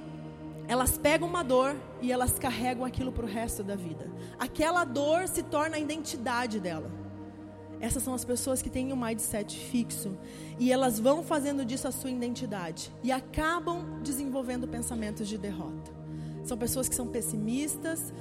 elas 0.67 0.97
pegam 0.97 1.27
uma 1.27 1.43
dor 1.43 1.75
e 2.01 2.11
elas 2.11 2.39
carregam 2.39 2.85
aquilo 2.85 3.11
para 3.11 3.25
o 3.25 3.27
resto 3.27 3.63
da 3.63 3.75
vida. 3.75 4.09
Aquela 4.39 4.83
dor 4.83 5.27
se 5.27 5.43
torna 5.43 5.77
a 5.77 5.79
identidade 5.79 6.59
dela. 6.59 6.89
Essas 7.79 8.01
são 8.01 8.13
as 8.13 8.25
pessoas 8.25 8.61
que 8.61 8.69
têm 8.69 8.91
um 8.91 8.95
mindset 8.95 9.57
fixo 9.57 10.17
e 10.57 10.71
elas 10.71 10.99
vão 10.99 11.23
fazendo 11.23 11.63
disso 11.63 11.87
a 11.87 11.91
sua 11.91 12.09
identidade 12.09 12.91
e 13.03 13.11
acabam 13.11 14.01
desenvolvendo 14.01 14.67
pensamentos 14.67 15.27
de 15.27 15.37
derrota. 15.37 15.96
São 16.47 16.57
pessoas 16.57 16.87
que 16.87 16.95
são 16.95 17.05
pessimistas, 17.05 18.13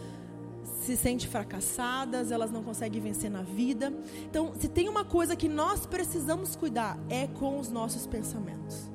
se 0.82 0.96
sentem 0.96 1.28
fracassadas, 1.28 2.32
elas 2.32 2.50
não 2.50 2.62
conseguem 2.62 3.00
vencer 3.00 3.30
na 3.30 3.42
vida. 3.42 3.92
Então, 4.24 4.52
se 4.58 4.66
tem 4.66 4.88
uma 4.88 5.04
coisa 5.04 5.36
que 5.36 5.48
nós 5.48 5.86
precisamos 5.86 6.56
cuidar 6.56 6.98
é 7.08 7.28
com 7.28 7.60
os 7.60 7.70
nossos 7.70 8.04
pensamentos. 8.04 8.90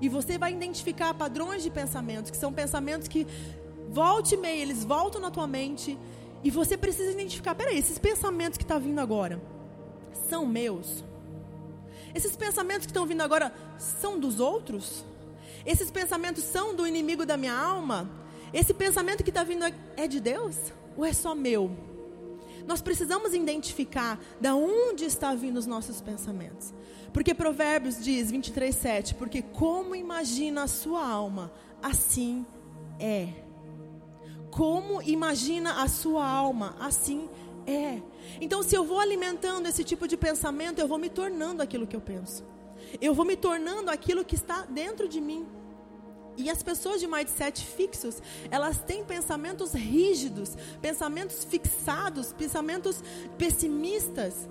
E 0.00 0.08
você 0.08 0.36
vai 0.36 0.52
identificar 0.52 1.14
padrões 1.14 1.62
de 1.62 1.70
pensamentos, 1.70 2.28
que 2.28 2.36
são 2.36 2.52
pensamentos 2.52 3.06
que 3.06 3.24
volte 3.88 4.34
e 4.34 4.36
meia, 4.36 4.62
eles 4.62 4.82
voltam 4.82 5.20
na 5.20 5.30
tua 5.30 5.46
mente 5.46 5.96
e 6.42 6.50
você 6.50 6.76
precisa 6.76 7.12
identificar, 7.12 7.54
peraí, 7.54 7.78
esses 7.78 7.98
pensamentos 7.98 8.58
que 8.58 8.64
estão 8.64 8.78
tá 8.78 8.84
vindo 8.84 8.98
agora, 8.98 9.40
são 10.28 10.44
meus? 10.44 11.04
Esses 12.12 12.34
pensamentos 12.34 12.84
que 12.84 12.90
estão 12.90 13.06
vindo 13.06 13.20
agora 13.20 13.54
são 13.78 14.18
dos 14.18 14.40
outros? 14.40 15.04
Esses 15.64 15.88
pensamentos 15.88 16.42
são 16.42 16.74
do 16.74 16.84
inimigo 16.84 17.24
da 17.24 17.36
minha 17.36 17.54
alma? 17.54 18.21
Esse 18.52 18.74
pensamento 18.74 19.24
que 19.24 19.30
está 19.30 19.42
vindo 19.44 19.64
é 19.96 20.06
de 20.06 20.20
Deus? 20.20 20.56
Ou 20.96 21.04
é 21.04 21.12
só 21.12 21.34
meu? 21.34 21.70
Nós 22.66 22.80
precisamos 22.80 23.34
identificar 23.34 24.20
da 24.40 24.54
onde 24.54 25.04
está 25.04 25.34
vindo 25.34 25.56
os 25.56 25.66
nossos 25.66 26.00
pensamentos. 26.00 26.72
Porque 27.12 27.34
Provérbios 27.34 28.02
diz, 28.02 28.30
23, 28.30 28.74
7, 28.74 29.14
porque 29.14 29.42
como 29.42 29.94
imagina 29.94 30.62
a 30.62 30.66
sua 30.66 31.06
alma, 31.06 31.52
assim 31.82 32.46
é. 32.98 33.28
Como 34.50 35.02
imagina 35.02 35.82
a 35.82 35.88
sua 35.88 36.26
alma, 36.26 36.76
assim 36.78 37.28
é. 37.66 38.00
Então, 38.40 38.62
se 38.62 38.74
eu 38.74 38.84
vou 38.84 39.00
alimentando 39.00 39.66
esse 39.66 39.84
tipo 39.84 40.06
de 40.06 40.16
pensamento, 40.16 40.78
eu 40.78 40.88
vou 40.88 40.98
me 40.98 41.08
tornando 41.08 41.62
aquilo 41.62 41.86
que 41.86 41.96
eu 41.96 42.00
penso. 42.00 42.44
Eu 43.00 43.14
vou 43.14 43.24
me 43.24 43.36
tornando 43.36 43.90
aquilo 43.90 44.24
que 44.24 44.34
está 44.34 44.62
dentro 44.62 45.08
de 45.08 45.20
mim. 45.20 45.46
E 46.36 46.48
as 46.50 46.62
pessoas 46.62 47.00
de 47.00 47.06
mindset 47.06 47.64
fixos, 47.64 48.22
elas 48.50 48.78
têm 48.78 49.04
pensamentos 49.04 49.72
rígidos, 49.72 50.56
pensamentos 50.80 51.44
fixados, 51.44 52.32
pensamentos 52.32 53.02
pessimistas. 53.36 54.48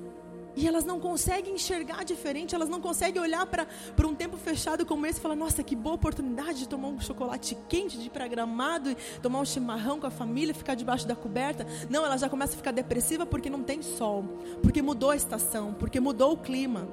E 0.56 0.68
elas 0.68 0.84
não 0.84 1.00
conseguem 1.00 1.56
enxergar 1.56 2.04
diferente, 2.04 2.54
elas 2.54 2.68
não 2.68 2.82
conseguem 2.82 3.22
olhar 3.22 3.46
para 3.46 3.68
um 4.06 4.14
tempo 4.14 4.36
fechado 4.38 4.86
como 4.86 5.06
esse 5.06 5.18
e 5.18 5.22
falar: 5.22 5.36
nossa, 5.36 5.64
que 5.64 5.76
boa 5.76 5.96
oportunidade 5.96 6.60
de 6.60 6.68
tomar 6.68 6.90
um 6.90 7.00
chocolate 7.00 7.58
quente, 7.70 7.98
de 7.98 8.08
ir 8.08 8.10
para 8.10 8.28
gramado, 8.28 8.96
tomar 9.22 9.40
um 9.40 9.46
chimarrão 9.46 10.00
com 10.00 10.08
a 10.08 10.12
família, 10.12 10.54
ficar 10.54 10.76
debaixo 10.76 11.08
da 11.08 11.16
coberta. 11.16 11.66
Não, 11.90 12.06
ela 12.06 12.18
já 12.18 12.30
começa 12.30 12.54
a 12.54 12.58
ficar 12.58 12.72
depressiva 12.72 13.26
porque 13.26 13.50
não 13.50 13.64
tem 13.64 13.82
sol, 13.82 14.26
porque 14.62 14.82
mudou 14.82 15.12
a 15.12 15.16
estação, 15.16 15.74
porque 15.74 16.00
mudou 16.00 16.34
o 16.34 16.38
clima. 16.38 16.88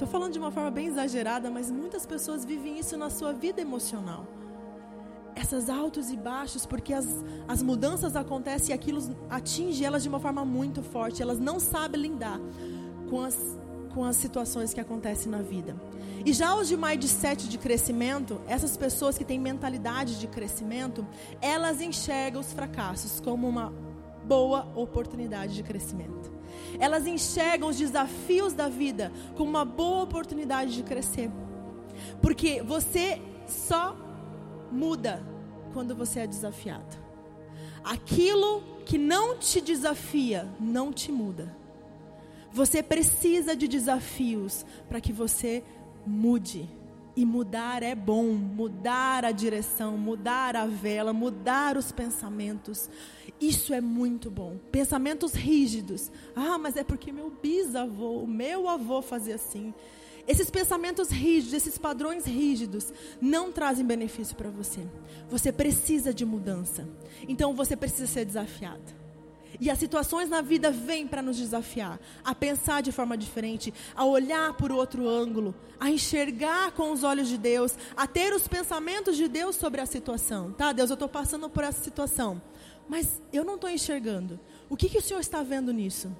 Estou 0.00 0.08
falando 0.10 0.32
de 0.32 0.38
uma 0.38 0.50
forma 0.50 0.70
bem 0.70 0.86
exagerada, 0.86 1.50
mas 1.50 1.70
muitas 1.70 2.06
pessoas 2.06 2.42
vivem 2.42 2.78
isso 2.78 2.96
na 2.96 3.10
sua 3.10 3.34
vida 3.34 3.60
emocional. 3.60 4.26
Essas 5.34 5.68
altos 5.68 6.10
e 6.10 6.16
baixos, 6.16 6.64
porque 6.64 6.94
as, 6.94 7.06
as 7.46 7.62
mudanças 7.62 8.16
acontecem 8.16 8.70
e 8.70 8.72
aquilo 8.72 9.14
atinge 9.28 9.84
elas 9.84 10.02
de 10.02 10.08
uma 10.08 10.18
forma 10.18 10.42
muito 10.42 10.82
forte. 10.82 11.20
Elas 11.20 11.38
não 11.38 11.60
sabem 11.60 12.00
lidar 12.00 12.40
com 13.10 13.20
as, 13.20 13.36
com 13.92 14.02
as 14.02 14.16
situações 14.16 14.72
que 14.72 14.80
acontecem 14.80 15.30
na 15.30 15.42
vida. 15.42 15.76
E 16.24 16.32
já 16.32 16.54
os 16.54 16.66
de 16.66 16.78
mindset 16.78 17.46
de 17.46 17.58
crescimento, 17.58 18.40
essas 18.48 18.78
pessoas 18.78 19.18
que 19.18 19.24
têm 19.24 19.38
mentalidade 19.38 20.18
de 20.18 20.26
crescimento, 20.26 21.06
elas 21.42 21.82
enxergam 21.82 22.40
os 22.40 22.54
fracassos 22.54 23.20
como 23.20 23.46
uma 23.46 23.70
boa 24.30 24.68
oportunidade 24.76 25.56
de 25.56 25.64
crescimento. 25.64 26.30
Elas 26.78 27.04
enxergam 27.04 27.68
os 27.68 27.76
desafios 27.76 28.52
da 28.52 28.68
vida 28.68 29.10
como 29.36 29.50
uma 29.50 29.64
boa 29.64 30.04
oportunidade 30.04 30.72
de 30.72 30.84
crescer. 30.84 31.28
Porque 32.22 32.62
você 32.62 33.20
só 33.48 33.96
muda 34.70 35.20
quando 35.72 35.96
você 35.96 36.20
é 36.20 36.26
desafiado. 36.28 36.96
Aquilo 37.82 38.62
que 38.86 38.96
não 38.96 39.36
te 39.36 39.60
desafia 39.60 40.48
não 40.60 40.92
te 40.92 41.10
muda. 41.10 41.52
Você 42.52 42.84
precisa 42.84 43.56
de 43.56 43.66
desafios 43.66 44.64
para 44.88 45.00
que 45.00 45.12
você 45.12 45.64
mude. 46.06 46.68
E 47.16 47.24
mudar 47.24 47.82
é 47.82 47.94
bom, 47.94 48.24
mudar 48.24 49.24
a 49.24 49.32
direção, 49.32 49.96
mudar 49.98 50.54
a 50.56 50.66
vela, 50.66 51.12
mudar 51.12 51.76
os 51.76 51.90
pensamentos. 51.90 52.88
Isso 53.40 53.74
é 53.74 53.80
muito 53.80 54.30
bom. 54.30 54.56
Pensamentos 54.70 55.32
rígidos. 55.32 56.10
Ah, 56.36 56.56
mas 56.56 56.76
é 56.76 56.84
porque 56.84 57.10
meu 57.12 57.30
bisavô, 57.30 58.26
meu 58.26 58.68
avô 58.68 59.02
fazia 59.02 59.34
assim. 59.34 59.74
Esses 60.26 60.50
pensamentos 60.50 61.10
rígidos, 61.10 61.54
esses 61.54 61.76
padrões 61.76 62.24
rígidos, 62.24 62.92
não 63.20 63.50
trazem 63.50 63.84
benefício 63.84 64.36
para 64.36 64.50
você. 64.50 64.86
Você 65.28 65.50
precisa 65.50 66.14
de 66.14 66.24
mudança. 66.24 66.88
Então 67.26 67.54
você 67.54 67.74
precisa 67.74 68.06
ser 68.06 68.24
desafiado. 68.24 68.99
E 69.58 69.70
as 69.70 69.78
situações 69.78 70.28
na 70.28 70.42
vida 70.42 70.70
vêm 70.70 71.06
para 71.06 71.22
nos 71.22 71.36
desafiar 71.36 71.98
a 72.22 72.34
pensar 72.34 72.82
de 72.82 72.92
forma 72.92 73.16
diferente, 73.16 73.72
a 73.94 74.04
olhar 74.04 74.52
por 74.54 74.70
outro 74.70 75.08
ângulo, 75.08 75.54
a 75.78 75.90
enxergar 75.90 76.72
com 76.72 76.92
os 76.92 77.02
olhos 77.02 77.28
de 77.28 77.38
Deus, 77.38 77.74
a 77.96 78.06
ter 78.06 78.32
os 78.32 78.46
pensamentos 78.46 79.16
de 79.16 79.26
Deus 79.26 79.56
sobre 79.56 79.80
a 79.80 79.86
situação. 79.86 80.52
Tá, 80.52 80.72
Deus, 80.72 80.90
eu 80.90 80.94
estou 80.94 81.08
passando 81.08 81.48
por 81.48 81.64
essa 81.64 81.82
situação, 81.82 82.40
mas 82.88 83.20
eu 83.32 83.44
não 83.44 83.54
estou 83.54 83.70
enxergando. 83.70 84.38
O 84.68 84.76
que, 84.76 84.88
que 84.88 84.98
o 84.98 85.02
Senhor 85.02 85.20
está 85.20 85.42
vendo 85.42 85.72
nisso? 85.72 86.14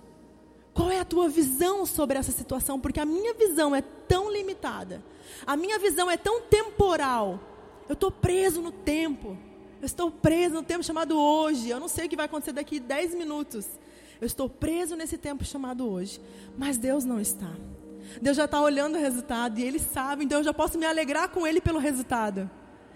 Qual 0.72 0.90
é 0.90 0.98
a 0.98 1.04
tua 1.04 1.28
visão 1.28 1.84
sobre 1.84 2.18
essa 2.18 2.32
situação? 2.32 2.80
Porque 2.80 3.00
a 3.00 3.04
minha 3.04 3.34
visão 3.34 3.74
é 3.74 3.82
tão 3.82 4.32
limitada, 4.32 5.02
a 5.46 5.56
minha 5.56 5.78
visão 5.78 6.10
é 6.10 6.16
tão 6.16 6.40
temporal. 6.42 7.40
Eu 7.88 7.94
estou 7.94 8.10
preso 8.10 8.62
no 8.62 8.70
tempo. 8.70 9.36
Eu 9.80 9.86
estou 9.86 10.10
preso 10.10 10.54
no 10.56 10.62
tempo 10.62 10.84
chamado 10.84 11.18
hoje. 11.18 11.70
Eu 11.70 11.80
não 11.80 11.88
sei 11.88 12.06
o 12.06 12.08
que 12.08 12.16
vai 12.16 12.26
acontecer 12.26 12.52
daqui 12.52 12.78
10 12.78 13.14
minutos. 13.14 13.66
Eu 14.20 14.26
estou 14.26 14.48
preso 14.48 14.94
nesse 14.94 15.16
tempo 15.16 15.44
chamado 15.44 15.88
hoje. 15.88 16.20
Mas 16.58 16.76
Deus 16.76 17.04
não 17.04 17.18
está. 17.18 17.50
Deus 18.20 18.36
já 18.36 18.44
está 18.44 18.60
olhando 18.60 18.96
o 18.96 19.00
resultado 19.00 19.58
e 19.58 19.62
Ele 19.62 19.78
sabe, 19.78 20.24
então 20.24 20.38
eu 20.38 20.44
já 20.44 20.52
posso 20.52 20.78
me 20.78 20.84
alegrar 20.84 21.28
com 21.28 21.46
Ele 21.46 21.60
pelo 21.60 21.78
resultado. 21.78 22.50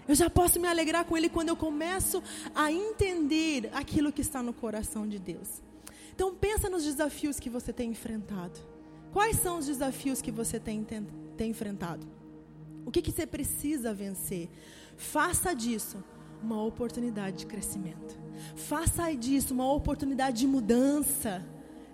Eu 0.07 0.13
já 0.13 0.29
posso 0.29 0.59
me 0.59 0.67
alegrar 0.67 1.05
com 1.05 1.17
Ele 1.17 1.29
quando 1.29 1.49
eu 1.49 1.55
começo 1.55 2.21
a 2.53 2.71
entender 2.71 3.69
aquilo 3.73 4.11
que 4.11 4.21
está 4.21 4.43
no 4.43 4.53
coração 4.53 5.07
de 5.07 5.17
Deus. 5.17 5.61
Então 6.13 6.33
pensa 6.33 6.69
nos 6.69 6.83
desafios 6.83 7.39
que 7.39 7.49
você 7.49 7.73
tem 7.73 7.91
enfrentado. 7.91 8.59
Quais 9.11 9.37
são 9.37 9.57
os 9.57 9.65
desafios 9.65 10.21
que 10.21 10.31
você 10.31 10.59
tem, 10.59 10.83
tem, 10.83 11.07
tem 11.37 11.51
enfrentado? 11.51 12.05
O 12.85 12.91
que, 12.91 13.01
que 13.01 13.11
você 13.11 13.25
precisa 13.25 13.93
vencer? 13.93 14.49
Faça 14.97 15.53
disso 15.53 16.03
uma 16.41 16.63
oportunidade 16.63 17.37
de 17.37 17.45
crescimento. 17.45 18.17
Faça 18.55 19.13
disso 19.15 19.53
uma 19.53 19.71
oportunidade 19.71 20.39
de 20.39 20.47
mudança. 20.47 21.43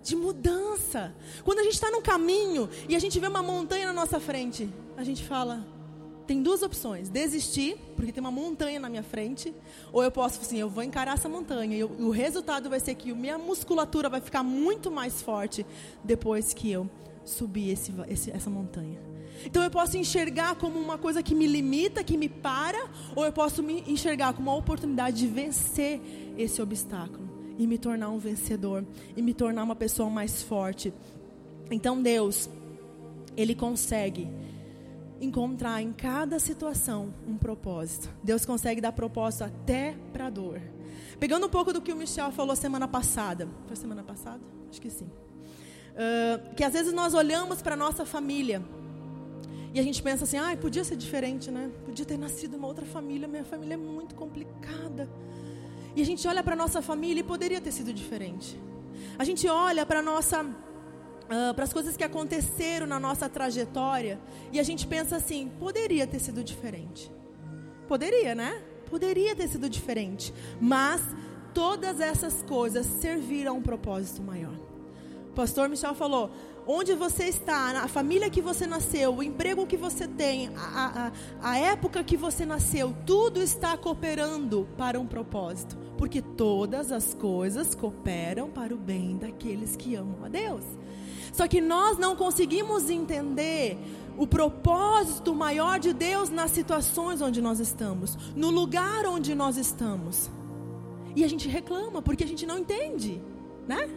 De 0.04 0.16
mudança. 0.16 1.14
Quando 1.44 1.60
a 1.60 1.64
gente 1.64 1.74
está 1.74 1.92
no 1.92 2.02
caminho 2.02 2.70
e 2.90 2.96
a 2.96 3.00
gente 3.00 3.20
vê 3.20 3.28
uma 3.28 3.44
montanha 3.44 3.86
na 3.86 3.94
nossa 3.94 4.20
frente, 4.20 4.70
a 4.98 5.04
gente 5.04 5.24
fala: 5.24 5.66
tem 6.26 6.42
duas 6.42 6.64
opções: 6.64 7.10
desistir, 7.10 7.78
porque 7.96 8.12
tem 8.12 8.22
uma 8.22 8.32
montanha 8.32 8.80
na 8.80 8.90
minha 8.90 9.04
frente, 9.04 9.54
ou 9.92 10.04
eu 10.04 10.12
posso 10.12 10.40
assim, 10.42 10.58
eu 10.58 10.70
vou 10.70 10.84
encarar 10.84 11.14
essa 11.14 11.30
montanha 11.30 11.78
e 11.78 11.84
o 11.84 12.10
resultado 12.10 12.70
vai 12.70 12.80
ser 12.80 12.96
que 12.96 13.14
minha 13.14 13.38
musculatura 13.38 14.10
vai 14.10 14.22
ficar 14.22 14.42
muito 14.42 14.90
mais 14.90 15.22
forte 15.22 15.66
depois 16.04 16.54
que 16.54 16.72
eu 16.72 16.90
subir 17.26 17.72
esse, 17.72 17.94
esse, 18.08 18.32
essa 18.32 18.50
montanha. 18.50 19.11
Então 19.46 19.64
eu 19.64 19.72
posso 19.72 19.98
enxergar 19.98 20.56
como 20.56 20.80
uma 20.80 20.98
coisa 20.98 21.24
que 21.24 21.36
me 21.36 21.48
limita, 21.48 22.04
que 22.04 22.18
me 22.18 22.30
para, 22.30 22.90
ou 23.16 23.26
eu 23.26 23.32
posso 23.32 23.62
me 23.64 23.84
enxergar 23.88 24.34
como 24.34 24.50
uma 24.50 24.58
oportunidade 24.58 25.18
de 25.18 25.28
vencer 25.28 26.02
esse 26.38 26.62
obstáculo 26.62 27.30
e 27.58 27.68
me 27.68 27.78
tornar 27.78 28.10
um 28.10 28.18
vencedor 28.18 28.86
e 29.16 29.22
me 29.22 29.34
tornar 29.34 29.64
uma 29.64 29.76
pessoa 29.76 30.10
mais 30.10 30.42
forte. 30.42 30.94
Então 31.70 32.02
Deus, 32.02 32.50
ele 33.36 33.56
consegue 33.56 34.28
encontrar 35.20 35.82
em 35.82 35.94
cada 35.94 36.40
situação 36.40 37.14
um 37.28 37.38
propósito. 37.38 38.10
Deus 38.24 38.46
consegue 38.46 38.82
dar 38.82 38.92
propósito 38.92 39.44
até 39.44 39.96
para 40.12 40.28
a 40.28 40.30
dor. 40.30 40.60
Pegando 41.20 41.46
um 41.46 41.50
pouco 41.50 41.72
do 41.72 41.82
que 41.82 41.94
o 41.94 41.96
Michel 41.96 42.32
falou 42.32 42.56
semana 42.56 42.88
passada. 42.88 43.48
Foi 43.68 43.76
semana 43.76 44.04
passada? 44.04 44.42
Acho 44.70 44.82
que 44.82 44.90
sim. 44.90 45.06
Uh, 45.06 46.56
que 46.56 46.64
às 46.64 46.74
vezes 46.74 46.94
nós 46.94 47.14
olhamos 47.14 47.62
para 47.62 47.76
nossa 47.76 48.06
família 48.06 48.64
E 49.74 49.80
a 49.80 49.84
gente 49.84 50.02
pensa 50.04 50.26
assim, 50.26 50.38
ah, 50.38 50.56
podia 50.60 50.84
ser 50.84 50.98
diferente, 50.98 51.50
né? 51.50 51.72
Podia 51.86 52.06
ter 52.06 52.18
nascido 52.18 52.58
uma 52.58 52.68
outra 52.68 52.86
família, 52.86 53.28
minha 53.28 53.46
família 53.46 53.76
é 53.76 53.78
muito 53.78 54.16
complicada. 54.16 55.10
E 55.96 56.02
a 56.02 56.06
gente 56.06 56.28
olha 56.28 56.44
para 56.44 56.56
nossa 56.56 56.82
família 56.82 57.22
e 57.22 57.24
poderia 57.24 57.62
ter 57.62 57.72
sido 57.72 57.94
diferente. 57.94 58.60
A 59.18 59.24
gente 59.24 59.48
olha 59.48 59.86
para 59.86 60.02
nossa 60.02 60.44
uh, 60.44 61.54
para 61.54 61.64
as 61.64 61.72
coisas 61.72 61.96
que 61.96 62.04
aconteceram 62.04 62.86
na 62.86 63.00
nossa 63.00 63.30
trajetória 63.30 64.20
e 64.52 64.60
a 64.60 64.64
gente 64.64 64.86
pensa 64.86 65.16
assim, 65.16 65.50
poderia 65.60 66.06
ter 66.06 66.20
sido 66.20 66.44
diferente. 66.44 67.12
Poderia, 67.88 68.36
né? 68.36 68.62
Poderia 68.90 69.36
ter 69.36 69.48
sido 69.48 69.70
diferente, 69.70 70.34
mas 70.60 71.02
todas 71.54 72.02
essas 72.02 72.44
coisas 72.44 72.86
serviram 72.86 73.54
a 73.54 73.58
um 73.58 73.62
propósito 73.62 74.22
maior. 74.22 74.54
O 75.30 75.34
pastor 75.34 75.70
Michel 75.70 75.96
falou: 75.96 76.30
onde 76.68 76.94
você 76.94 77.26
está, 77.26 77.82
a 77.84 77.88
família 77.88 78.30
que 78.30 78.42
você 78.42 78.68
nasceu, 78.68 79.16
o 79.16 79.24
emprego 79.24 79.66
que 79.66 79.78
você 79.78 80.08
tem, 80.08 80.50
a, 80.56 81.12
a, 81.42 81.52
a 81.52 81.58
época 81.58 82.04
que 82.04 82.16
você 82.16 82.46
nasceu, 82.46 82.96
tudo 83.06 83.42
está 83.42 83.78
cooperando 83.78 84.68
para 84.78 85.00
um 85.00 85.08
propósito. 85.08 85.78
Porque 85.98 86.22
todas 86.22 86.92
as 86.92 87.14
coisas 87.14 87.76
cooperam 87.76 88.50
para 88.50 88.74
o 88.74 88.78
bem 88.78 89.18
daqueles 89.18 89.76
que 89.76 89.96
amam 89.96 90.26
a 90.26 90.30
Deus. 90.30 90.64
Só 91.32 91.48
que 91.48 91.62
nós 91.62 91.98
não 91.98 92.16
conseguimos 92.16 92.90
entender 92.90 93.78
o 94.18 94.28
propósito 94.28 95.34
maior 95.34 95.80
de 95.80 95.94
Deus 95.94 96.30
nas 96.30 96.52
situações 96.52 97.22
onde 97.22 97.42
nós 97.42 97.60
estamos, 97.60 98.18
no 98.36 98.50
lugar 98.50 99.06
onde 99.06 99.34
nós 99.34 99.58
estamos. 99.58 100.30
E 101.16 101.24
a 101.24 101.28
gente 101.28 101.48
reclama 101.48 102.02
porque 102.02 102.24
a 102.24 102.28
gente 102.28 102.46
não 102.46 102.60
entende, 102.60 103.22
né? 103.68 103.90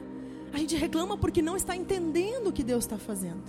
A 0.54 0.58
gente 0.58 0.76
reclama 0.76 1.18
porque 1.18 1.42
não 1.42 1.56
está 1.56 1.74
entendendo 1.74 2.46
o 2.46 2.52
que 2.52 2.62
Deus 2.62 2.84
está 2.84 2.96
fazendo. 2.96 3.42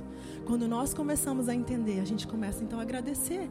Quando 0.44 0.68
nós 0.68 0.92
começamos 0.92 1.48
a 1.48 1.54
entender, 1.54 2.00
a 2.00 2.04
gente 2.04 2.26
começa 2.26 2.64
então 2.64 2.80
a 2.80 2.82
agradecer. 2.82 3.48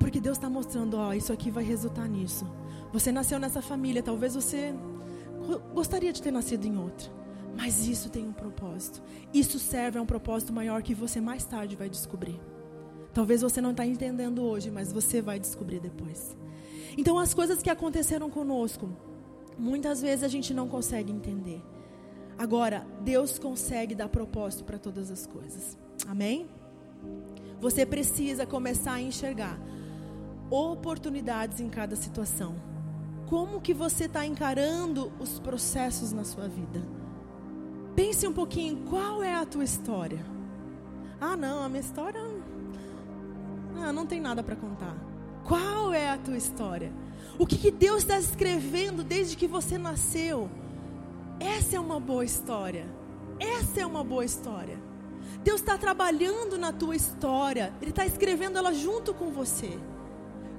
Porque 0.00 0.20
Deus 0.20 0.36
está 0.36 0.50
mostrando, 0.50 0.96
ó, 0.96 1.14
isso 1.14 1.32
aqui 1.32 1.48
vai 1.48 1.62
resultar 1.62 2.08
nisso. 2.08 2.44
Você 2.92 3.12
nasceu 3.12 3.38
nessa 3.38 3.62
família, 3.62 4.02
talvez 4.02 4.34
você 4.34 4.74
gostaria 5.72 6.12
de 6.12 6.20
ter 6.20 6.32
nascido 6.32 6.64
em 6.66 6.76
outra. 6.76 7.08
Mas 7.56 7.86
isso 7.86 8.10
tem 8.10 8.26
um 8.26 8.32
propósito. 8.32 9.00
Isso 9.32 9.60
serve 9.60 10.00
a 10.00 10.02
um 10.02 10.06
propósito 10.06 10.52
maior 10.52 10.82
que 10.82 10.92
você 10.92 11.20
mais 11.20 11.44
tarde 11.44 11.76
vai 11.76 11.88
descobrir. 11.88 12.40
Talvez 13.14 13.42
você 13.42 13.60
não 13.60 13.70
está 13.70 13.86
entendendo 13.86 14.42
hoje, 14.42 14.72
mas 14.72 14.92
você 14.92 15.22
vai 15.22 15.38
descobrir 15.38 15.78
depois. 15.78 16.36
Então, 16.98 17.16
as 17.16 17.32
coisas 17.32 17.62
que 17.62 17.70
aconteceram 17.70 18.28
conosco, 18.28 18.88
muitas 19.56 20.02
vezes 20.02 20.24
a 20.24 20.28
gente 20.28 20.52
não 20.52 20.66
consegue 20.66 21.12
entender. 21.12 21.62
Agora, 22.38 22.86
Deus 23.00 23.38
consegue 23.38 23.94
dar 23.94 24.08
propósito 24.08 24.64
para 24.64 24.78
todas 24.78 25.10
as 25.10 25.26
coisas. 25.26 25.78
Amém? 26.06 26.46
Você 27.60 27.86
precisa 27.86 28.44
começar 28.44 28.94
a 28.94 29.00
enxergar 29.00 29.58
oportunidades 30.50 31.60
em 31.60 31.68
cada 31.68 31.96
situação. 31.96 32.54
Como 33.26 33.60
que 33.60 33.74
você 33.74 34.04
está 34.04 34.24
encarando 34.24 35.12
os 35.18 35.38
processos 35.38 36.12
na 36.12 36.24
sua 36.24 36.46
vida? 36.46 36.86
Pense 37.94 38.26
um 38.26 38.32
pouquinho, 38.32 38.84
qual 38.88 39.22
é 39.22 39.34
a 39.34 39.46
tua 39.46 39.64
história? 39.64 40.24
Ah, 41.20 41.36
não, 41.36 41.62
a 41.62 41.68
minha 41.68 41.80
história 41.80 42.20
ah, 43.78 43.92
não 43.92 44.06
tem 44.06 44.20
nada 44.20 44.42
para 44.42 44.54
contar. 44.54 44.94
Qual 45.44 45.92
é 45.92 46.10
a 46.10 46.18
tua 46.18 46.36
história? 46.36 46.92
O 47.38 47.46
que, 47.46 47.56
que 47.56 47.70
Deus 47.70 47.98
está 47.98 48.18
escrevendo 48.18 49.02
desde 49.02 49.36
que 49.36 49.46
você 49.46 49.78
nasceu? 49.78 50.50
Essa 51.38 51.76
é 51.76 51.80
uma 51.80 52.00
boa 52.00 52.24
história. 52.24 52.86
Essa 53.38 53.80
é 53.80 53.86
uma 53.86 54.02
boa 54.02 54.24
história. 54.24 54.78
Deus 55.42 55.60
está 55.60 55.76
trabalhando 55.76 56.58
na 56.58 56.72
tua 56.72 56.96
história. 56.96 57.72
Ele 57.80 57.90
está 57.90 58.06
escrevendo 58.06 58.58
ela 58.58 58.72
junto 58.72 59.12
com 59.14 59.30
você. 59.30 59.78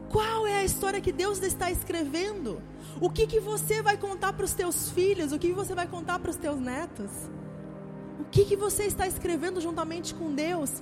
Qual 0.10 0.48
é 0.48 0.60
a 0.60 0.64
história 0.64 1.02
que 1.02 1.12
Deus 1.12 1.42
está 1.42 1.70
escrevendo? 1.70 2.62
O 3.02 3.10
que, 3.10 3.28
que 3.28 3.40
você 3.40 3.82
vai 3.82 3.98
contar 3.98 4.34
para 4.34 4.46
os 4.46 4.54
teus 4.54 4.90
filhos? 4.92 5.32
O 5.32 5.40
que, 5.40 5.50
que 5.50 5.54
você 5.54 5.76
vai 5.76 5.88
contar 5.88 6.20
para 6.20 6.32
os 6.32 6.38
teus 6.38 6.60
netos? 6.60 7.12
O 8.20 8.24
que, 8.26 8.46
que 8.46 8.56
você 8.56 8.84
está 8.84 9.06
escrevendo 9.08 9.60
juntamente 9.60 10.14
com 10.14 10.34
Deus? 10.34 10.82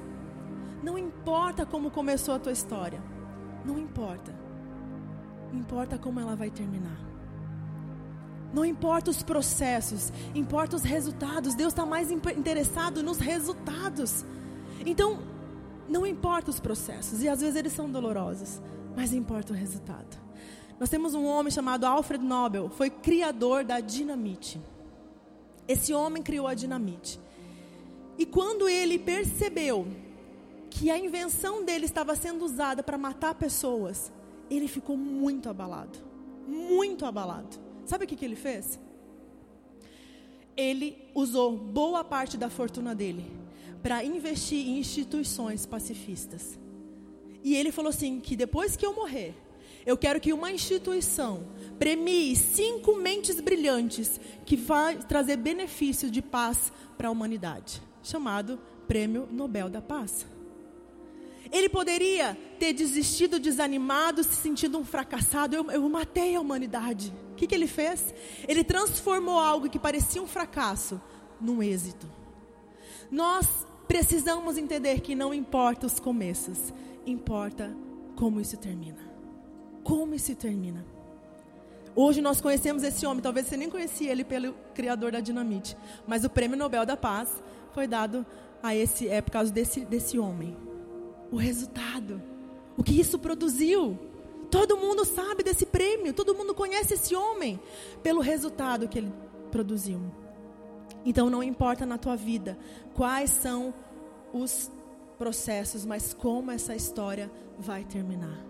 Não 0.84 0.98
importa 0.98 1.66
como 1.66 1.90
começou 1.90 2.36
a 2.36 2.40
tua 2.40 2.52
história. 2.52 3.02
Não 3.66 3.80
importa. 3.80 4.34
Importa 5.52 5.98
como 5.98 6.20
ela 6.20 6.36
vai 6.36 6.52
terminar. 6.52 7.05
Não 8.54 8.64
importa 8.64 9.12
os 9.12 9.22
processos, 9.22 10.12
importa 10.34 10.76
os 10.76 10.84
resultados. 10.84 11.56
Deus 11.56 11.74
está 11.74 11.86
mais 11.86 12.12
interessado 12.12 13.04
nos 13.04 13.18
resultados. 13.18 14.26
Então, 14.86 15.20
não 15.88 16.06
importa 16.06 16.50
os 16.50 16.60
processos, 16.60 17.22
e 17.22 17.30
às 17.30 17.42
vezes 17.42 17.56
eles 17.56 17.74
são 17.74 17.90
dolorosos, 17.90 18.62
mas 18.96 19.14
importa 19.14 19.54
o 19.54 19.56
resultado. 19.56 20.18
Nós 20.80 20.90
temos 20.90 21.14
um 21.14 21.26
homem 21.26 21.52
chamado 21.52 21.86
Alfred 21.86 22.24
Nobel, 22.24 22.70
foi 22.70 22.90
criador 22.90 23.64
da 23.64 23.80
dinamite. 23.80 24.62
Esse 25.68 25.94
homem 25.94 26.22
criou 26.22 26.48
a 26.48 26.54
dinamite. 26.54 27.20
E 28.18 28.26
quando 28.26 28.68
ele 28.68 29.00
percebeu 29.00 29.88
que 30.70 30.90
a 30.92 30.98
invenção 30.98 31.64
dele 31.64 31.86
estava 31.86 32.16
sendo 32.16 32.44
usada 32.44 32.84
para 32.84 32.98
matar 32.98 33.36
pessoas, 33.36 34.12
ele 34.50 34.68
ficou 34.68 34.98
muito 34.98 35.50
abalado. 35.50 35.98
Muito 36.48 37.06
abalado. 37.06 37.58
Sabe 37.86 38.06
o 38.06 38.08
que, 38.08 38.16
que 38.16 38.26
ele 38.26 38.36
fez? 38.36 38.80
Ele 40.58 40.98
usou 41.14 41.56
boa 41.56 42.04
parte 42.04 42.38
da 42.38 42.50
fortuna 42.50 42.96
dele 42.96 43.32
para 43.84 44.04
investir 44.04 44.68
em 44.68 44.80
instituições 44.80 45.66
pacifistas. 45.66 46.58
E 47.44 47.56
ele 47.56 47.72
falou 47.72 47.90
assim: 47.90 48.20
que 48.20 48.36
depois 48.36 48.76
que 48.76 48.86
eu 48.86 48.96
morrer, 48.96 49.36
eu 49.86 49.96
quero 49.96 50.20
que 50.20 50.34
uma 50.34 50.52
instituição 50.52 51.46
premie 51.78 52.36
cinco 52.36 52.96
mentes 52.96 53.40
brilhantes 53.40 54.20
que 54.46 54.56
vai 54.56 54.98
trazer 54.98 55.38
benefício 55.38 56.10
de 56.10 56.22
paz 56.22 56.74
para 56.98 57.10
a 57.10 57.12
humanidade, 57.12 57.82
chamado 58.02 58.60
Prêmio 58.88 59.28
Nobel 59.32 59.70
da 59.70 59.82
Paz. 59.82 60.26
Ele 61.52 61.70
poderia 61.70 62.38
ter 62.60 62.74
desistido, 62.74 63.40
desanimado, 63.40 64.24
se 64.24 64.36
sentindo 64.36 64.78
um 64.78 64.86
fracassado. 64.86 65.56
Eu, 65.56 65.72
eu 65.72 65.88
matei 65.90 66.36
a 66.36 66.42
humanidade. 66.42 67.14
O 67.32 67.36
que, 67.36 67.48
que 67.48 67.56
ele 67.56 67.68
fez? 67.68 68.14
Ele 68.48 68.64
transformou 68.64 69.40
algo 69.40 69.70
que 69.70 69.80
parecia 69.80 70.22
um 70.22 70.28
fracasso 70.28 71.02
num 71.40 71.62
êxito. 71.62 72.08
Nós 73.12 73.48
precisamos 73.88 74.58
entender 74.58 75.02
que 75.02 75.16
não 75.16 75.34
importa 75.34 75.86
os 75.86 76.00
começos, 76.00 76.74
importa 77.06 77.76
como 78.16 78.40
isso 78.40 78.58
termina. 78.58 79.14
Como 79.84 80.16
isso 80.16 80.36
termina. 80.36 80.86
Hoje 81.96 82.22
nós 82.22 82.42
conhecemos 82.42 82.84
esse 82.84 83.06
homem, 83.06 83.22
talvez 83.22 83.48
você 83.48 83.56
nem 83.56 83.70
conhecia 83.70 84.12
ele 84.12 84.24
pelo 84.24 84.54
criador 84.74 85.12
da 85.12 85.22
dinamite, 85.22 85.78
mas 86.06 86.26
o 86.26 86.30
Prêmio 86.30 86.58
Nobel 86.58 86.86
da 86.86 86.98
Paz 86.98 87.30
foi 87.74 87.88
dado 87.88 88.26
a 88.62 88.76
esse 88.76 89.08
é 89.08 89.22
por 89.22 89.32
causa 89.32 89.52
desse 89.52 89.86
desse 89.86 90.18
homem 90.18 90.65
o 91.32 91.36
resultado, 91.36 92.22
o 92.78 92.84
que 92.84 93.00
isso 93.00 93.18
produziu. 93.20 93.98
Todo 94.50 94.78
mundo 94.78 95.04
sabe 95.04 95.44
desse 95.44 95.66
prêmio, 95.66 96.14
todo 96.14 96.36
mundo 96.36 96.54
conhece 96.54 96.94
esse 96.94 97.16
homem 97.16 97.60
pelo 98.04 98.22
resultado 98.22 98.88
que 98.88 99.00
ele 99.00 99.14
produziu. 99.52 100.00
Então 101.06 101.30
não 101.30 101.44
importa 101.44 101.86
na 101.86 101.98
tua 101.98 102.16
vida 102.16 102.58
quais 102.94 103.30
são 103.30 103.74
os 104.34 104.72
processos, 105.18 105.86
mas 105.86 106.14
como 106.14 106.52
essa 106.52 106.76
história 106.76 107.32
vai 107.58 107.84
terminar. 107.84 108.44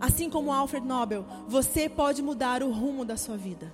Assim 0.00 0.30
como 0.30 0.52
Alfred 0.52 0.86
Nobel, 0.86 1.26
você 1.48 1.88
pode 1.88 2.22
mudar 2.22 2.62
o 2.62 2.70
rumo 2.70 3.04
da 3.04 3.16
sua 3.16 3.36
vida. 3.36 3.72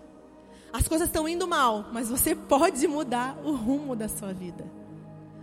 As 0.72 0.86
coisas 0.86 1.08
estão 1.08 1.28
indo 1.28 1.46
mal, 1.46 1.86
mas 1.92 2.08
você 2.08 2.34
pode 2.34 2.86
mudar 2.86 3.38
o 3.44 3.52
rumo 3.52 3.96
da 3.96 4.08
sua 4.08 4.32
vida. 4.32 4.64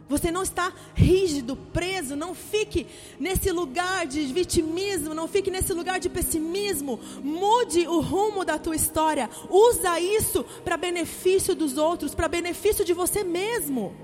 Você 0.08 0.30
não 0.30 0.44
está 0.44 0.72
rígido, 0.94 1.56
preso, 1.56 2.16
não 2.16 2.36
fique 2.36 2.86
nesse 3.20 3.52
lugar 3.52 4.06
de 4.06 4.22
vitimismo, 4.26 5.16
não 5.16 5.28
fique 5.28 5.50
nesse 5.50 5.74
lugar 5.74 6.00
de 6.00 6.10
pessimismo. 6.10 7.00
Mude 7.24 7.88
o 7.88 8.02
rumo 8.02 8.46
da 8.46 8.60
tua 8.60 8.76
história. 8.76 9.28
Usa 9.50 10.00
isso 10.00 10.44
para 10.64 10.78
benefício 10.78 11.56
dos 11.56 11.78
outros, 11.78 12.14
para 12.14 12.28
benefício 12.28 12.86
de 12.86 12.94
você 12.94 13.24
mesmo. 13.24 13.96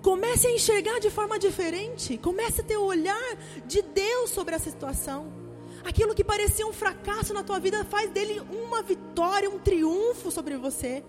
Comece 0.00 0.46
a 0.46 0.52
enxergar 0.52 0.98
de 0.98 1.10
forma 1.10 1.38
diferente. 1.38 2.16
Comece 2.16 2.62
a 2.62 2.64
ter 2.64 2.78
o 2.78 2.84
olhar 2.84 3.36
de 3.66 3.82
Deus 3.82 4.30
sobre 4.30 4.54
essa 4.54 4.70
situação. 4.70 5.30
Aquilo 5.84 6.14
que 6.14 6.24
parecia 6.24 6.66
um 6.66 6.72
fracasso 6.72 7.34
na 7.34 7.42
tua 7.42 7.58
vida 7.58 7.84
faz 7.84 8.10
dele 8.10 8.40
uma 8.50 8.80
vitória, 8.80 9.50
um 9.50 9.58
triunfo 9.58 10.30
sobre 10.30 10.56
você 10.56 11.04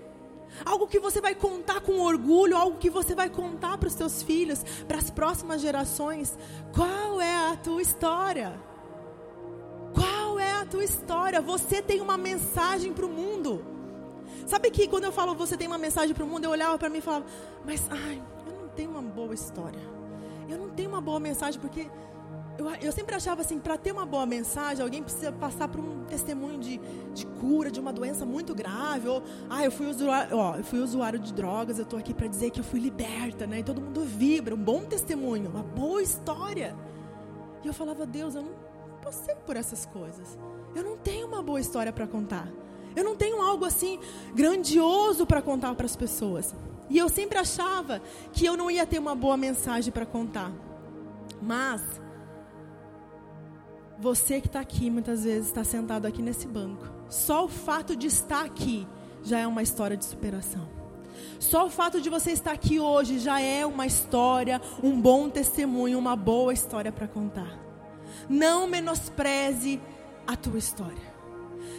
algo 0.65 0.87
que 0.87 0.99
você 0.99 1.21
vai 1.21 1.35
contar 1.35 1.81
com 1.81 1.99
orgulho, 1.99 2.57
algo 2.57 2.77
que 2.77 2.89
você 2.89 3.15
vai 3.15 3.29
contar 3.29 3.77
para 3.77 3.87
os 3.87 3.93
seus 3.93 4.21
filhos, 4.23 4.63
para 4.87 4.97
as 4.97 5.09
próximas 5.09 5.61
gerações. 5.61 6.37
Qual 6.73 7.21
é 7.21 7.51
a 7.51 7.55
tua 7.55 7.81
história? 7.81 8.59
Qual 9.93 10.39
é 10.39 10.51
a 10.53 10.65
tua 10.65 10.83
história? 10.83 11.41
Você 11.41 11.81
tem 11.81 12.01
uma 12.01 12.17
mensagem 12.17 12.93
para 12.93 13.05
o 13.05 13.09
mundo. 13.09 13.65
Sabe 14.45 14.71
que 14.71 14.87
quando 14.87 15.03
eu 15.03 15.11
falo 15.11 15.35
você 15.35 15.57
tem 15.57 15.67
uma 15.67 15.77
mensagem 15.77 16.13
para 16.13 16.23
o 16.23 16.27
mundo, 16.27 16.45
eu 16.45 16.51
olhava 16.51 16.77
para 16.77 16.89
mim 16.89 16.99
e 16.99 17.01
falava, 17.01 17.25
mas 17.65 17.87
ai, 17.89 18.21
eu 18.47 18.61
não 18.61 18.69
tenho 18.69 18.89
uma 18.91 19.01
boa 19.01 19.33
história. 19.33 19.81
Eu 20.47 20.57
não 20.57 20.69
tenho 20.69 20.89
uma 20.89 21.01
boa 21.01 21.19
mensagem 21.19 21.59
porque 21.59 21.87
eu, 22.59 22.69
eu 22.81 22.91
sempre 22.91 23.15
achava 23.15 23.39
assim, 23.39 23.57
para 23.57 23.77
ter 23.77 23.93
uma 23.93 24.05
boa 24.05 24.25
mensagem, 24.25 24.83
alguém 24.83 25.01
precisa 25.01 25.31
passar 25.31 25.69
por 25.69 25.79
um 25.79 26.03
testemunho 26.03 26.59
de, 26.59 26.77
de 27.13 27.25
cura 27.25 27.71
de 27.71 27.79
uma 27.79 27.93
doença 27.93 28.25
muito 28.25 28.53
grave. 28.53 29.07
Ou, 29.07 29.23
ah, 29.49 29.63
eu 29.63 29.71
fui 29.71 29.87
usuário, 29.87 30.35
ó, 30.35 30.57
eu 30.57 30.63
fui 30.65 30.79
usuário 30.79 31.17
de 31.17 31.33
drogas, 31.33 31.77
eu 31.77 31.83
estou 31.83 31.97
aqui 31.97 32.13
para 32.13 32.27
dizer 32.27 32.51
que 32.51 32.59
eu 32.59 32.63
fui 32.63 32.81
liberta, 32.81 33.47
né? 33.47 33.59
E 33.59 33.63
todo 33.63 33.79
mundo 33.79 34.01
vibra, 34.01 34.53
um 34.53 34.61
bom 34.61 34.83
testemunho, 34.83 35.49
uma 35.49 35.63
boa 35.63 36.01
história. 36.01 36.75
E 37.63 37.67
eu 37.67 37.73
falava, 37.73 38.05
Deus, 38.05 38.35
eu 38.35 38.41
não 38.41 38.51
passei 39.01 39.35
por 39.35 39.55
essas 39.55 39.85
coisas. 39.85 40.37
Eu 40.75 40.83
não 40.83 40.97
tenho 40.97 41.27
uma 41.27 41.41
boa 41.41 41.61
história 41.61 41.93
para 41.93 42.05
contar. 42.07 42.49
Eu 42.93 43.05
não 43.05 43.15
tenho 43.15 43.41
algo 43.41 43.63
assim 43.63 43.99
grandioso 44.35 45.25
para 45.25 45.41
contar 45.41 45.73
para 45.75 45.85
as 45.85 45.95
pessoas. 45.95 46.53
E 46.89 46.97
eu 46.97 47.07
sempre 47.07 47.37
achava 47.37 48.01
que 48.33 48.45
eu 48.45 48.57
não 48.57 48.69
ia 48.69 48.85
ter 48.85 48.99
uma 48.99 49.15
boa 49.15 49.37
mensagem 49.37 49.93
para 49.93 50.05
contar. 50.05 50.51
Mas 51.41 51.81
você 53.99 54.39
que 54.39 54.47
está 54.47 54.61
aqui, 54.61 54.89
muitas 54.89 55.23
vezes 55.23 55.47
está 55.47 55.63
sentado 55.63 56.05
aqui 56.05 56.21
nesse 56.21 56.47
banco. 56.47 56.87
Só 57.09 57.45
o 57.45 57.49
fato 57.49 57.95
de 57.95 58.07
estar 58.07 58.45
aqui 58.45 58.87
já 59.23 59.39
é 59.39 59.45
uma 59.45 59.61
história 59.61 59.97
de 59.97 60.05
superação. 60.05 60.67
Só 61.39 61.65
o 61.65 61.69
fato 61.69 61.99
de 61.99 62.09
você 62.09 62.31
estar 62.31 62.51
aqui 62.51 62.79
hoje 62.79 63.19
já 63.19 63.41
é 63.41 63.65
uma 63.65 63.85
história, 63.85 64.61
um 64.81 64.99
bom 64.99 65.29
testemunho, 65.29 65.99
uma 65.99 66.15
boa 66.15 66.53
história 66.53 66.91
para 66.91 67.07
contar. 67.07 67.59
Não 68.29 68.67
menospreze 68.67 69.81
a 70.25 70.35
tua 70.35 70.57
história. 70.57 71.08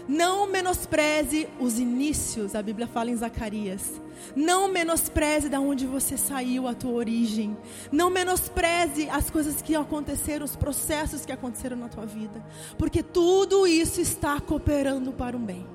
Não 0.08 0.46
menospreze 0.46 1.48
os 1.58 1.78
inícios, 1.78 2.54
a 2.54 2.62
Bíblia 2.62 2.86
fala 2.86 3.10
em 3.10 3.16
Zacarias. 3.16 4.00
Não 4.36 4.68
menospreze 4.68 5.48
de 5.48 5.56
onde 5.56 5.86
você 5.86 6.16
saiu, 6.16 6.66
a 6.66 6.74
tua 6.74 6.92
origem. 6.92 7.56
Não 7.90 8.10
menospreze 8.10 9.08
as 9.08 9.30
coisas 9.30 9.62
que 9.62 9.74
aconteceram, 9.74 10.44
os 10.44 10.56
processos 10.56 11.24
que 11.24 11.32
aconteceram 11.32 11.76
na 11.76 11.88
tua 11.88 12.06
vida. 12.06 12.44
Porque 12.76 13.02
tudo 13.02 13.66
isso 13.66 14.00
está 14.00 14.40
cooperando 14.40 15.12
para 15.12 15.36
um 15.36 15.44
bem. 15.44 15.66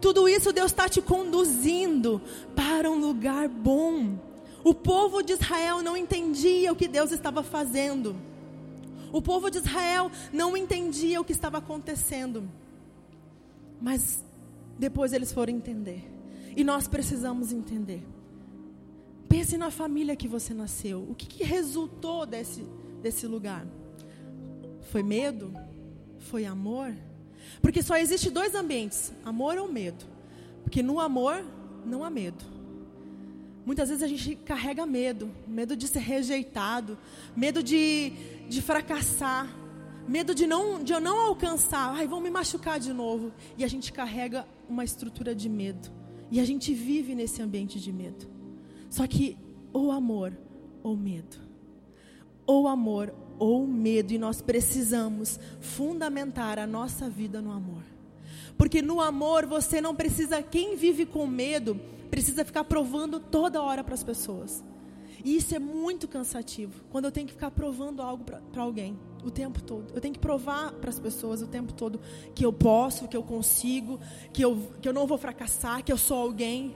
Tudo 0.00 0.28
isso 0.28 0.52
Deus 0.52 0.70
está 0.70 0.88
te 0.88 1.00
conduzindo 1.00 2.20
para 2.54 2.90
um 2.90 2.98
lugar 2.98 3.48
bom. 3.48 4.18
O 4.62 4.74
povo 4.74 5.22
de 5.22 5.32
Israel 5.32 5.82
não 5.82 5.96
entendia 5.96 6.72
o 6.72 6.76
que 6.76 6.86
Deus 6.86 7.12
estava 7.12 7.42
fazendo. 7.42 8.14
O 9.12 9.20
povo 9.20 9.50
de 9.50 9.58
Israel 9.58 10.10
não 10.32 10.56
entendia 10.56 11.20
o 11.20 11.24
que 11.24 11.32
estava 11.32 11.58
acontecendo. 11.58 12.48
Mas 13.80 14.24
depois 14.78 15.12
eles 15.12 15.32
foram 15.32 15.52
entender. 15.52 16.04
E 16.56 16.64
nós 16.64 16.86
precisamos 16.86 17.52
entender. 17.52 18.02
Pense 19.28 19.56
na 19.56 19.70
família 19.70 20.16
que 20.16 20.26
você 20.26 20.52
nasceu. 20.52 21.06
O 21.08 21.14
que, 21.14 21.26
que 21.26 21.44
resultou 21.44 22.26
desse, 22.26 22.66
desse 23.00 23.26
lugar? 23.26 23.64
Foi 24.90 25.02
medo? 25.02 25.54
Foi 26.18 26.44
amor? 26.44 26.94
Porque 27.62 27.82
só 27.82 27.96
existe 27.96 28.30
dois 28.30 28.54
ambientes: 28.54 29.12
amor 29.24 29.56
ou 29.56 29.70
medo. 29.70 30.04
Porque 30.62 30.82
no 30.82 30.98
amor 30.98 31.44
não 31.86 32.04
há 32.04 32.10
medo. 32.10 32.44
Muitas 33.64 33.88
vezes 33.88 34.02
a 34.02 34.08
gente 34.08 34.34
carrega 34.34 34.84
medo, 34.86 35.30
medo 35.46 35.76
de 35.76 35.86
ser 35.86 36.00
rejeitado, 36.00 36.98
medo 37.36 37.62
de, 37.62 38.12
de 38.48 38.60
fracassar, 38.60 39.48
medo 40.10 40.34
de 40.34 40.44
não 40.44 40.82
de 40.82 40.92
eu 40.92 41.00
não 41.00 41.20
alcançar, 41.20 41.94
ai, 41.94 42.04
vão 42.04 42.20
me 42.20 42.30
machucar 42.30 42.80
de 42.80 42.92
novo. 42.92 43.32
E 43.56 43.62
a 43.62 43.68
gente 43.68 43.92
carrega 43.92 44.44
uma 44.68 44.82
estrutura 44.82 45.34
de 45.34 45.48
medo. 45.48 45.88
E 46.32 46.40
a 46.40 46.44
gente 46.44 46.74
vive 46.74 47.14
nesse 47.14 47.40
ambiente 47.40 47.78
de 47.78 47.92
medo. 47.92 48.26
Só 48.88 49.06
que 49.06 49.38
ou 49.72 49.92
amor 49.92 50.36
ou 50.82 50.96
medo. 50.96 51.36
Ou 52.44 52.66
amor 52.66 53.14
ou 53.38 53.64
medo. 53.68 54.12
E 54.12 54.18
nós 54.18 54.42
precisamos 54.42 55.38
fundamentar 55.60 56.58
a 56.58 56.66
nossa 56.66 57.08
vida 57.08 57.40
no 57.40 57.52
amor. 57.52 57.84
Porque 58.58 58.82
no 58.82 59.00
amor 59.00 59.46
você 59.46 59.80
não 59.80 59.94
precisa, 59.94 60.42
quem 60.42 60.74
vive 60.74 61.06
com 61.06 61.24
medo, 61.24 61.80
precisa 62.10 62.44
ficar 62.44 62.64
provando 62.64 63.20
toda 63.20 63.62
hora 63.62 63.84
para 63.84 63.94
as 63.94 64.02
pessoas. 64.02 64.64
E 65.24 65.36
isso 65.36 65.54
é 65.54 65.60
muito 65.60 66.08
cansativo. 66.08 66.82
Quando 66.90 67.04
eu 67.04 67.12
tenho 67.12 67.28
que 67.28 67.32
ficar 67.32 67.52
provando 67.52 68.02
algo 68.02 68.24
para 68.24 68.62
alguém 68.62 68.98
o 69.24 69.30
tempo 69.30 69.62
todo. 69.62 69.92
Eu 69.94 70.00
tenho 70.00 70.14
que 70.14 70.20
provar 70.20 70.72
para 70.72 70.90
as 70.90 70.98
pessoas 70.98 71.42
o 71.42 71.46
tempo 71.46 71.72
todo 71.72 72.00
que 72.34 72.44
eu 72.44 72.52
posso, 72.52 73.08
que 73.08 73.16
eu 73.16 73.22
consigo, 73.22 73.98
que 74.32 74.42
eu, 74.42 74.70
que 74.80 74.88
eu 74.88 74.92
não 74.92 75.06
vou 75.06 75.18
fracassar, 75.18 75.84
que 75.84 75.92
eu 75.92 75.98
sou 75.98 76.18
alguém. 76.18 76.74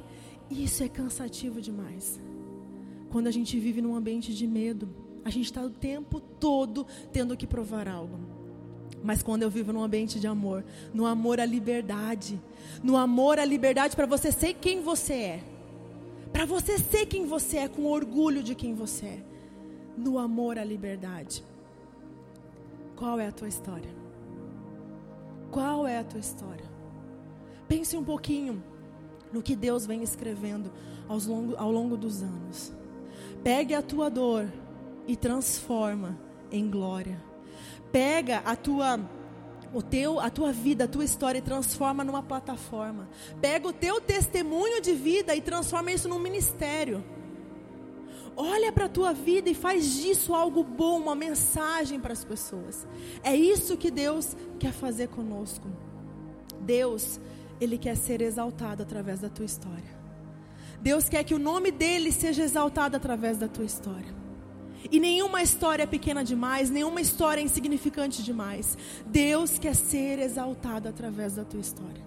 Isso 0.50 0.83
é 0.83 0.88
cansativo 0.88 1.61
demais. 1.61 2.20
Quando 3.11 3.26
a 3.26 3.30
gente 3.30 3.59
vive 3.59 3.80
num 3.80 3.94
ambiente 3.94 4.35
de 4.35 4.46
medo, 4.46 4.88
a 5.24 5.30
gente 5.30 5.46
está 5.46 5.62
o 5.62 5.70
tempo 5.70 6.20
todo 6.20 6.87
tendo 7.12 7.37
que 7.37 7.46
provar 7.46 7.88
algo. 7.88 8.18
Mas 9.02 9.22
quando 9.22 9.42
eu 9.42 9.50
vivo 9.50 9.72
num 9.72 9.83
ambiente 9.83 10.18
de 10.18 10.26
amor, 10.26 10.64
no 10.92 11.07
amor 11.07 11.38
à 11.38 11.44
liberdade, 11.44 12.40
no 12.83 12.96
amor 12.96 13.38
à 13.38 13.44
liberdade 13.44 13.94
para 13.94 14.07
você 14.07 14.33
ser 14.33 14.54
quem 14.54 14.83
você 14.83 15.12
é, 15.12 15.44
para 16.33 16.44
você 16.44 16.78
ser 16.78 17.07
quem 17.07 17.26
você 17.26 17.59
é, 17.59 17.68
com 17.68 17.85
orgulho 17.85 18.42
de 18.42 18.54
quem 18.54 18.74
você 18.74 19.07
é, 19.07 19.22
no 19.96 20.18
amor 20.18 20.59
à 20.59 20.64
liberdade. 20.64 21.44
Qual 22.96 23.18
é 23.18 23.26
a 23.26 23.33
tua 23.33 23.48
história? 23.48 23.90
Qual 25.50 25.87
é 25.87 25.98
a 25.98 26.04
tua 26.04 26.20
história? 26.20 26.64
Pense 27.68 27.96
um 27.96 28.04
pouquinho 28.04 28.62
no 29.33 29.42
que 29.42 29.57
Deus 29.57 29.87
vem 29.87 30.02
escrevendo 30.02 30.70
longo, 31.09 31.57
ao 31.57 31.70
longo 31.70 31.96
dos 31.96 32.22
anos. 32.22 32.72
Pegue 33.42 33.74
a 33.74 33.83
tua 33.83 34.09
dor 34.09 34.48
e 35.07 35.16
transforma 35.16 36.18
em 36.50 36.70
glória. 36.70 37.22
Pega 37.90 38.38
a 38.38 38.57
tua 38.57 38.98
o 39.72 39.83
teu, 39.83 40.20
a 40.20 40.30
tua 40.30 40.52
vida, 40.52 40.85
a 40.85 40.88
tua 40.88 41.04
história 41.04 41.38
e 41.38 41.42
transforma 41.42 42.04
numa 42.04 42.22
plataforma. 42.22 43.09
Pega 43.40 43.66
o 43.66 43.72
teu 43.72 44.00
testemunho 44.00 44.80
de 44.80 44.92
vida 44.92 45.35
e 45.35 45.40
transforma 45.40 45.90
isso 45.90 46.09
num 46.09 46.20
ministério. 46.20 47.04
Olha 48.37 48.73
para 48.73 48.87
a 48.87 48.88
tua 48.88 49.12
vida 49.12 49.49
e 49.49 49.55
faz 49.55 49.94
disso 49.94 50.35
algo 50.35 50.64
bom, 50.64 50.99
uma 50.99 51.14
mensagem 51.14 52.01
para 52.01 52.12
as 52.12 52.25
pessoas. 52.25 52.87
É 53.23 53.35
isso 53.35 53.77
que 53.77 53.90
Deus 53.90 54.37
quer 54.59 54.73
fazer 54.73 55.09
conosco. 55.09 55.68
Deus, 56.61 57.20
Ele 57.61 57.79
quer 57.79 57.97
ser 57.97 58.20
exaltado 58.20 58.83
através 58.83 59.20
da 59.20 59.29
tua 59.29 59.44
história. 59.44 60.05
Deus 60.81 61.09
quer 61.09 61.23
que 61.25 61.35
o 61.35 61.38
nome 61.38 61.70
dEle 61.70 62.11
seja 62.12 62.42
exaltado 62.42 62.97
através 62.97 63.38
da 63.38 63.49
tua 63.49 63.64
história. 63.64 64.14
E 64.90 65.01
nenhuma 65.01 65.42
história 65.42 65.85
é 65.85 65.87
pequena 65.87 66.23
demais, 66.23 66.68
nenhuma 66.68 67.01
história 67.01 67.40
é 67.40 67.44
insignificante 67.44 68.23
demais. 68.23 68.77
Deus 69.07 69.59
quer 69.59 69.75
ser 69.75 70.18
exaltado 70.18 70.88
através 70.88 71.37
da 71.37 71.44
tua 71.44 71.61
história. 71.61 72.05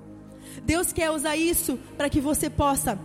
Deus 0.63 0.93
quer 0.93 1.09
usar 1.09 1.35
isso 1.35 1.79
para 1.97 2.09
que 2.09 2.21
você 2.21 2.49
possa 2.49 2.99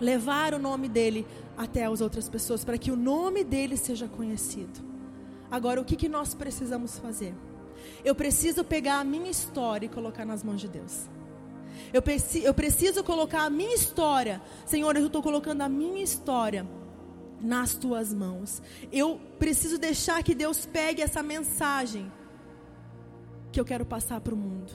levar 0.00 0.54
o 0.54 0.58
nome 0.58 0.88
dele 0.88 1.26
até 1.60 1.84
as 1.84 2.00
outras 2.00 2.26
pessoas, 2.26 2.64
para 2.64 2.78
que 2.78 2.90
o 2.90 2.96
nome 2.96 3.44
dele 3.44 3.76
seja 3.76 4.08
conhecido. 4.08 4.80
Agora, 5.50 5.78
o 5.78 5.84
que, 5.84 5.94
que 5.94 6.08
nós 6.08 6.32
precisamos 6.32 6.98
fazer? 6.98 7.34
Eu 8.02 8.14
preciso 8.14 8.64
pegar 8.64 8.98
a 8.98 9.04
minha 9.04 9.30
história 9.30 9.84
e 9.84 9.88
colocar 9.88 10.24
nas 10.24 10.42
mãos 10.42 10.58
de 10.58 10.68
Deus. 10.68 11.06
Eu, 11.92 12.00
preci 12.00 12.42
eu 12.42 12.54
preciso 12.54 13.04
colocar 13.04 13.42
a 13.42 13.50
minha 13.50 13.74
história. 13.74 14.40
Senhor, 14.64 14.96
eu 14.96 15.06
estou 15.06 15.22
colocando 15.22 15.60
a 15.60 15.68
minha 15.68 16.02
história 16.02 16.66
nas 17.38 17.74
tuas 17.74 18.12
mãos. 18.14 18.62
Eu 18.90 19.20
preciso 19.38 19.76
deixar 19.76 20.22
que 20.22 20.34
Deus 20.34 20.64
pegue 20.64 21.02
essa 21.02 21.22
mensagem 21.22 22.10
que 23.52 23.60
eu 23.60 23.66
quero 23.66 23.84
passar 23.84 24.18
para 24.22 24.34
o 24.34 24.36
mundo 24.36 24.72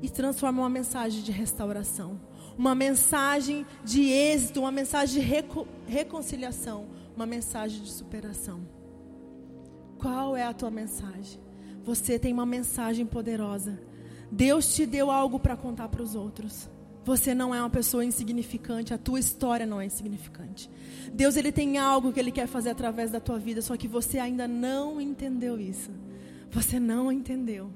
e 0.00 0.08
transforme 0.08 0.60
uma 0.60 0.70
mensagem 0.70 1.20
de 1.20 1.32
restauração 1.32 2.20
uma 2.62 2.76
mensagem 2.76 3.66
de 3.84 4.04
êxito, 4.04 4.60
uma 4.60 4.70
mensagem 4.70 5.20
de 5.20 5.26
reco 5.26 5.66
reconciliação, 5.84 6.86
uma 7.16 7.26
mensagem 7.26 7.82
de 7.82 7.90
superação. 7.90 8.60
Qual 9.98 10.36
é 10.36 10.44
a 10.44 10.52
tua 10.52 10.70
mensagem? 10.70 11.40
Você 11.84 12.20
tem 12.20 12.32
uma 12.32 12.46
mensagem 12.46 13.04
poderosa. 13.04 13.82
Deus 14.30 14.76
te 14.76 14.86
deu 14.86 15.10
algo 15.10 15.40
para 15.40 15.56
contar 15.56 15.88
para 15.88 16.04
os 16.04 16.14
outros. 16.14 16.70
Você 17.04 17.34
não 17.34 17.52
é 17.52 17.58
uma 17.58 17.68
pessoa 17.68 18.04
insignificante, 18.04 18.94
a 18.94 18.98
tua 18.98 19.18
história 19.18 19.66
não 19.66 19.80
é 19.80 19.86
insignificante. 19.86 20.70
Deus 21.12 21.36
ele 21.36 21.50
tem 21.50 21.78
algo 21.78 22.12
que 22.12 22.20
ele 22.20 22.30
quer 22.30 22.46
fazer 22.46 22.70
através 22.70 23.10
da 23.10 23.18
tua 23.18 23.40
vida, 23.40 23.60
só 23.60 23.76
que 23.76 23.88
você 23.88 24.20
ainda 24.20 24.46
não 24.46 25.00
entendeu 25.00 25.58
isso. 25.58 25.90
Você 26.52 26.78
não 26.78 27.10
entendeu. 27.10 27.72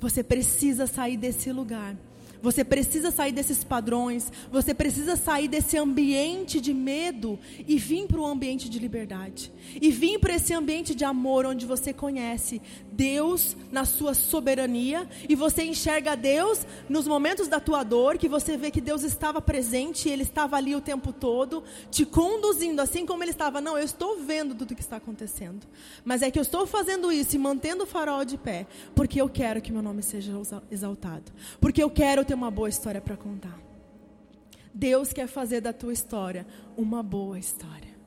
Você 0.00 0.24
precisa 0.24 0.88
sair 0.88 1.16
desse 1.16 1.52
lugar 1.52 1.96
você 2.42 2.64
precisa 2.64 3.10
sair 3.10 3.32
desses 3.32 3.62
padrões, 3.64 4.32
você 4.50 4.74
precisa 4.74 5.16
sair 5.16 5.48
desse 5.48 5.76
ambiente 5.76 6.60
de 6.60 6.72
medo 6.72 7.38
e 7.66 7.78
vir 7.78 8.06
para 8.06 8.20
o 8.20 8.26
ambiente 8.26 8.68
de 8.68 8.78
liberdade. 8.78 9.52
E 9.80 9.90
vir 9.90 10.18
para 10.18 10.34
esse 10.34 10.52
ambiente 10.52 10.94
de 10.94 11.04
amor 11.04 11.46
onde 11.46 11.66
você 11.66 11.92
conhece 11.92 12.60
Deus 13.00 13.56
na 13.72 13.86
sua 13.86 14.12
soberania 14.12 15.08
e 15.26 15.34
você 15.34 15.62
enxerga 15.62 16.14
Deus 16.14 16.66
nos 16.86 17.08
momentos 17.08 17.48
da 17.48 17.58
tua 17.58 17.82
dor, 17.82 18.18
que 18.18 18.28
você 18.28 18.58
vê 18.58 18.70
que 18.70 18.78
Deus 18.78 19.04
estava 19.04 19.40
presente, 19.40 20.06
ele 20.06 20.22
estava 20.22 20.56
ali 20.56 20.76
o 20.76 20.82
tempo 20.82 21.10
todo, 21.10 21.64
te 21.90 22.04
conduzindo, 22.04 22.78
assim 22.82 23.06
como 23.06 23.24
ele 23.24 23.30
estava. 23.30 23.58
Não, 23.58 23.78
eu 23.78 23.84
estou 23.84 24.18
vendo 24.18 24.54
tudo 24.54 24.72
o 24.72 24.74
que 24.74 24.82
está 24.82 24.96
acontecendo, 24.96 25.66
mas 26.04 26.20
é 26.20 26.30
que 26.30 26.38
eu 26.38 26.42
estou 26.42 26.66
fazendo 26.66 27.10
isso 27.10 27.34
e 27.34 27.38
mantendo 27.38 27.84
o 27.84 27.86
farol 27.86 28.22
de 28.22 28.36
pé, 28.36 28.66
porque 28.94 29.18
eu 29.18 29.30
quero 29.30 29.62
que 29.62 29.72
meu 29.72 29.80
nome 29.80 30.02
seja 30.02 30.32
exaltado, 30.70 31.32
porque 31.58 31.82
eu 31.82 31.88
quero 31.88 32.22
ter 32.22 32.34
uma 32.34 32.50
boa 32.50 32.68
história 32.68 33.00
para 33.00 33.16
contar. 33.16 33.58
Deus 34.74 35.10
quer 35.10 35.26
fazer 35.26 35.62
da 35.62 35.72
tua 35.72 35.94
história 35.94 36.46
uma 36.76 37.02
boa 37.02 37.38
história. 37.38 37.98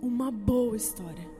Uma 0.00 0.30
boa 0.30 0.76
história. 0.76 1.37